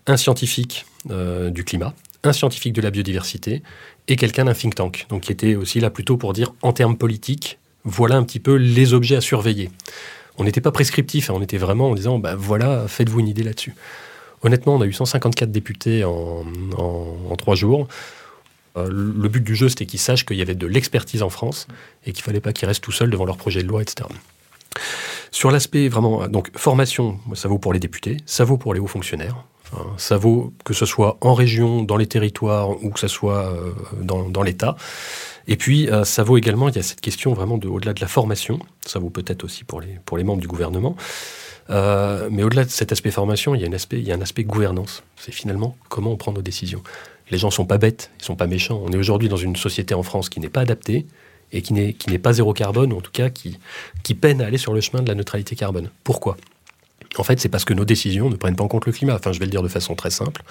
[0.07, 1.95] un scientifique euh, du climat,
[2.25, 3.63] un scientifique de la biodiversité
[4.09, 6.97] et quelqu'un d'un think tank, donc qui était aussi là plutôt pour dire en termes
[6.97, 9.71] politiques, voilà un petit peu les objets à surveiller.
[10.39, 13.43] On n'était pas prescriptif, hein, on était vraiment en disant bah voilà, faites-vous une idée
[13.43, 13.75] là-dessus.
[14.43, 16.45] Honnêtement, on a eu 154 députés en,
[17.37, 17.89] trois jours.
[18.77, 21.67] Euh, le but du jeu, c'était qu'ils sachent qu'il y avait de l'expertise en France
[22.07, 24.09] et qu'il fallait pas qu'ils restent tout seuls devant leur projet de loi, etc.
[25.33, 28.87] Sur l'aspect vraiment, donc formation, ça vaut pour les députés, ça vaut pour les hauts
[28.87, 29.37] fonctionnaires.
[29.97, 33.73] Ça vaut que ce soit en région, dans les territoires ou que ce soit euh,
[34.01, 34.77] dans, l'État.
[35.47, 38.01] Et puis, euh, ça vaut également, il y a cette question vraiment de, au-delà de
[38.01, 40.97] la formation, ça vaut peut-être aussi pour les, pour les membres du gouvernement,
[41.71, 45.03] euh, mais au-delà de cet aspect formation, il y, a un aspect, gouvernance.
[45.17, 46.83] C'est finalement comment on prend nos décisions.
[47.31, 48.81] Les gens sont pas bêtes, ils sont pas méchants.
[48.85, 51.07] On est aujourd'hui dans une société en France qui n'est pas adaptée
[51.53, 53.59] et qui n'est, qui n'est pas zéro carbone, ou en tout cas qui,
[54.03, 55.91] qui peine à aller sur le chemin de la neutralité carbone.
[56.05, 56.37] Pourquoi?
[57.17, 59.15] En fait, c'est parce que nos décisions ne prennent pas en compte le climat.
[59.15, 60.43] Enfin, je vais le dire de façon très simple.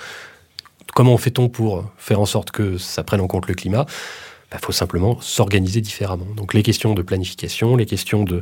[0.94, 3.86] Comment fait-on pour faire en sorte que ça prenne en compte le climat?
[3.88, 6.28] Il bah, faut simplement s'organiser différemment.
[6.36, 8.42] Donc les questions de planification, les questions de,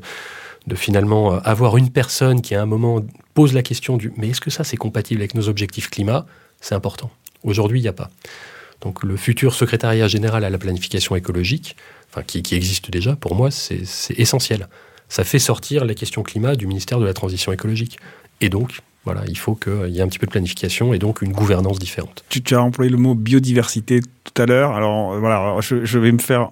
[0.75, 3.01] finalement euh, avoir une personne qui à un moment
[3.33, 6.25] pose la question du mais est-ce que ça c'est compatible avec nos objectifs climat?
[6.61, 7.11] C'est important.
[7.43, 8.09] Aujourd'hui, il n'y a pas.
[8.81, 11.75] Donc le futur secrétariat général à la planification écologique,
[12.11, 13.83] enfin, qui existe déjà, pour moi, c'est
[14.17, 14.67] essentiel
[15.15, 17.99] ça fait sortir les questions climat du ministère de la Transition écologique.
[18.41, 21.21] Et donc, voilà, il faut qu'il y ait un petit peu de planification et donc
[21.21, 22.25] une gouvernance différente.
[22.27, 24.71] Tu, as employé le mot biodiversité tout à l'heure.
[24.71, 26.51] Alors voilà, je, vais me faire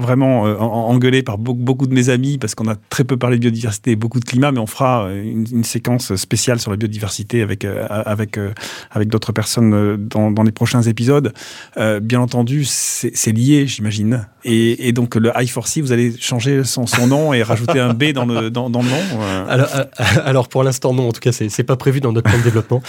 [0.00, 3.36] vraiment euh, engueulé par beaucoup, beaucoup, de mes amis parce qu'on a très peu parlé
[3.36, 6.76] de biodiversité et beaucoup de climat, mais on fera euh, une, séquence spéciale sur la
[6.76, 8.38] biodiversité avec, euh, avec,
[8.90, 11.32] avec d'autres personnes dans, dans, les prochains épisodes.
[12.02, 14.26] bien entendu, c'est lié, j'imagine.
[14.44, 18.24] Et, donc le I4C, vous allez changer son, son nom et rajouter un B dans
[18.24, 19.68] le, dans le nom alors,
[20.24, 21.08] alors pour l'instant, non.
[21.08, 22.82] En tout cas, c'est pas prévu dans notre plan de développement.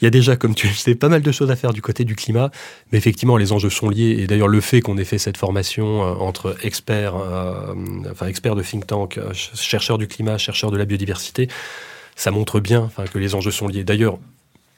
[0.00, 1.82] Il y a déjà, comme tu le sais, pas mal de choses à faire du
[1.82, 2.50] côté du climat,
[2.90, 4.16] mais effectivement, les enjeux sont liés.
[4.18, 7.74] Et d'ailleurs, le fait qu'on ait fait cette formation euh, entre experts, euh,
[8.26, 11.48] experts de think tank, euh, chercheurs du climat, chercheurs de la biodiversité,
[12.16, 13.84] ça montre bien que les enjeux sont liés.
[13.84, 14.18] D'ailleurs,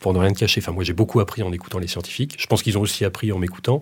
[0.01, 2.37] pour ne rien te cacher, moi j'ai beaucoup appris en écoutant les scientifiques.
[2.39, 3.81] Je pense qu'ils ont aussi appris en m'écoutant.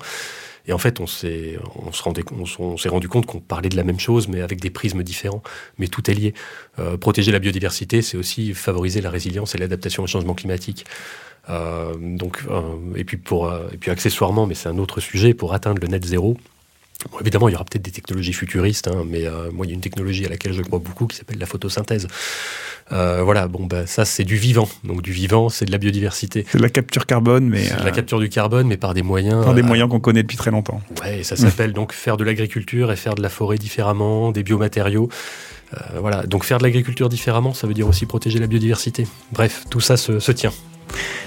[0.66, 4.28] Et en fait, on s'est, on s'est rendu compte qu'on parlait de la même chose,
[4.28, 5.42] mais avec des prismes différents.
[5.78, 6.34] Mais tout est lié.
[7.00, 10.86] protéger la biodiversité, c'est aussi favoriser la résilience et l'adaptation au changement climatique.
[11.50, 12.62] Euh, donc, euh,
[12.96, 15.88] et puis pour, euh, et puis accessoirement, mais c'est un autre sujet, pour atteindre le
[15.88, 16.36] net zéro,
[17.20, 19.80] évidemment, il y aura peut-être des technologies futuristes, hein, mais moi, il y a une
[19.80, 22.06] technologie à laquelle je crois beaucoup qui s'appelle la photosynthèse.
[22.90, 24.68] voilà, bon, bah, ça, c'est du vivant.
[24.84, 26.44] Donc, du vivant, c'est de la biodiversité.
[26.48, 27.64] C'est de la capture carbone, mais.
[27.64, 29.44] C'est de la capture du carbone, mais par des moyens.
[29.44, 30.80] Par des moyens qu'on connaît depuis très longtemps.
[31.02, 35.08] Ouais, ça s'appelle donc faire de l'agriculture et faire de la forêt différemment, des biomatériaux.
[35.98, 39.06] voilà, donc faire de l'agriculture différemment, ça veut dire aussi protéger la biodiversité.
[39.32, 40.52] Bref, tout ça se tient.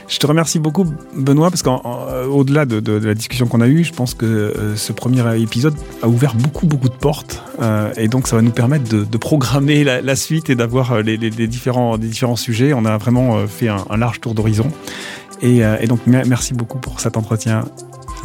[0.07, 4.13] Je te remercie beaucoup, Benoît, parce qu'au-delà de, la discussion qu'on a eue, je pense
[4.13, 7.43] que euh, ce premier épisode a ouvert beaucoup, beaucoup de portes.
[7.61, 11.17] Euh, et donc, ça va nous permettre de, programmer la, suite et d'avoir euh, les,
[11.17, 12.73] différents, différents sujets.
[12.73, 14.71] On a vraiment fait un, large tour d'horizon.
[15.41, 17.65] Et, donc, merci beaucoup pour cet entretien.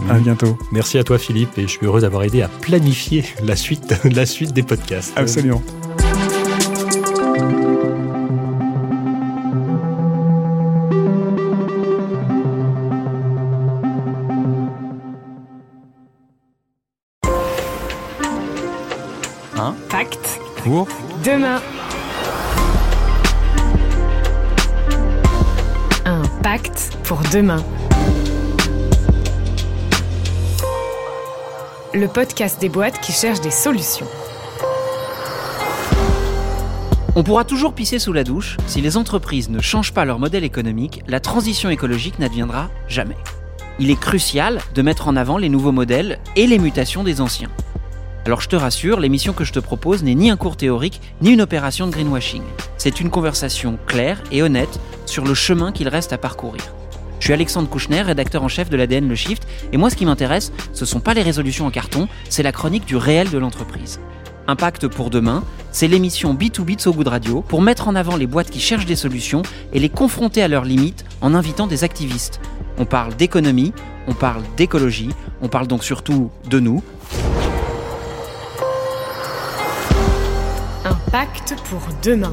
[0.08, 0.58] À bientôt.
[0.72, 4.26] Merci à toi, Philippe, et je suis heureux d'avoir aidé à planifier la suite, la
[4.26, 5.12] suite des podcasts.
[5.16, 5.62] Absolument.
[21.22, 21.60] Demain.
[26.06, 27.62] Un pacte pour demain.
[31.92, 34.06] Le podcast des boîtes qui cherchent des solutions.
[37.16, 40.44] On pourra toujours pisser sous la douche, si les entreprises ne changent pas leur modèle
[40.44, 43.18] économique, la transition écologique n'adviendra jamais.
[43.78, 47.50] Il est crucial de mettre en avant les nouveaux modèles et les mutations des anciens.
[48.24, 51.30] Alors je te rassure, l'émission que je te propose n'est ni un cours théorique, ni
[51.30, 52.42] une opération de greenwashing.
[52.78, 56.62] C'est une conversation claire et honnête sur le chemin qu'il reste à parcourir.
[57.18, 60.06] Je suis Alexandre Kouchner, rédacteur en chef de l'ADN Le Shift, et moi ce qui
[60.06, 63.98] m'intéresse, ce sont pas les résolutions en carton, c'est la chronique du réel de l'entreprise.
[64.46, 65.42] Impact pour demain,
[65.72, 68.86] c'est l'émission B2B de So Good Radio pour mettre en avant les boîtes qui cherchent
[68.86, 69.42] des solutions
[69.72, 72.40] et les confronter à leurs limites en invitant des activistes.
[72.78, 73.72] On parle d'économie,
[74.06, 75.10] on parle d'écologie,
[75.42, 76.82] on parle donc surtout de nous,
[81.12, 82.32] Pacte pour demain.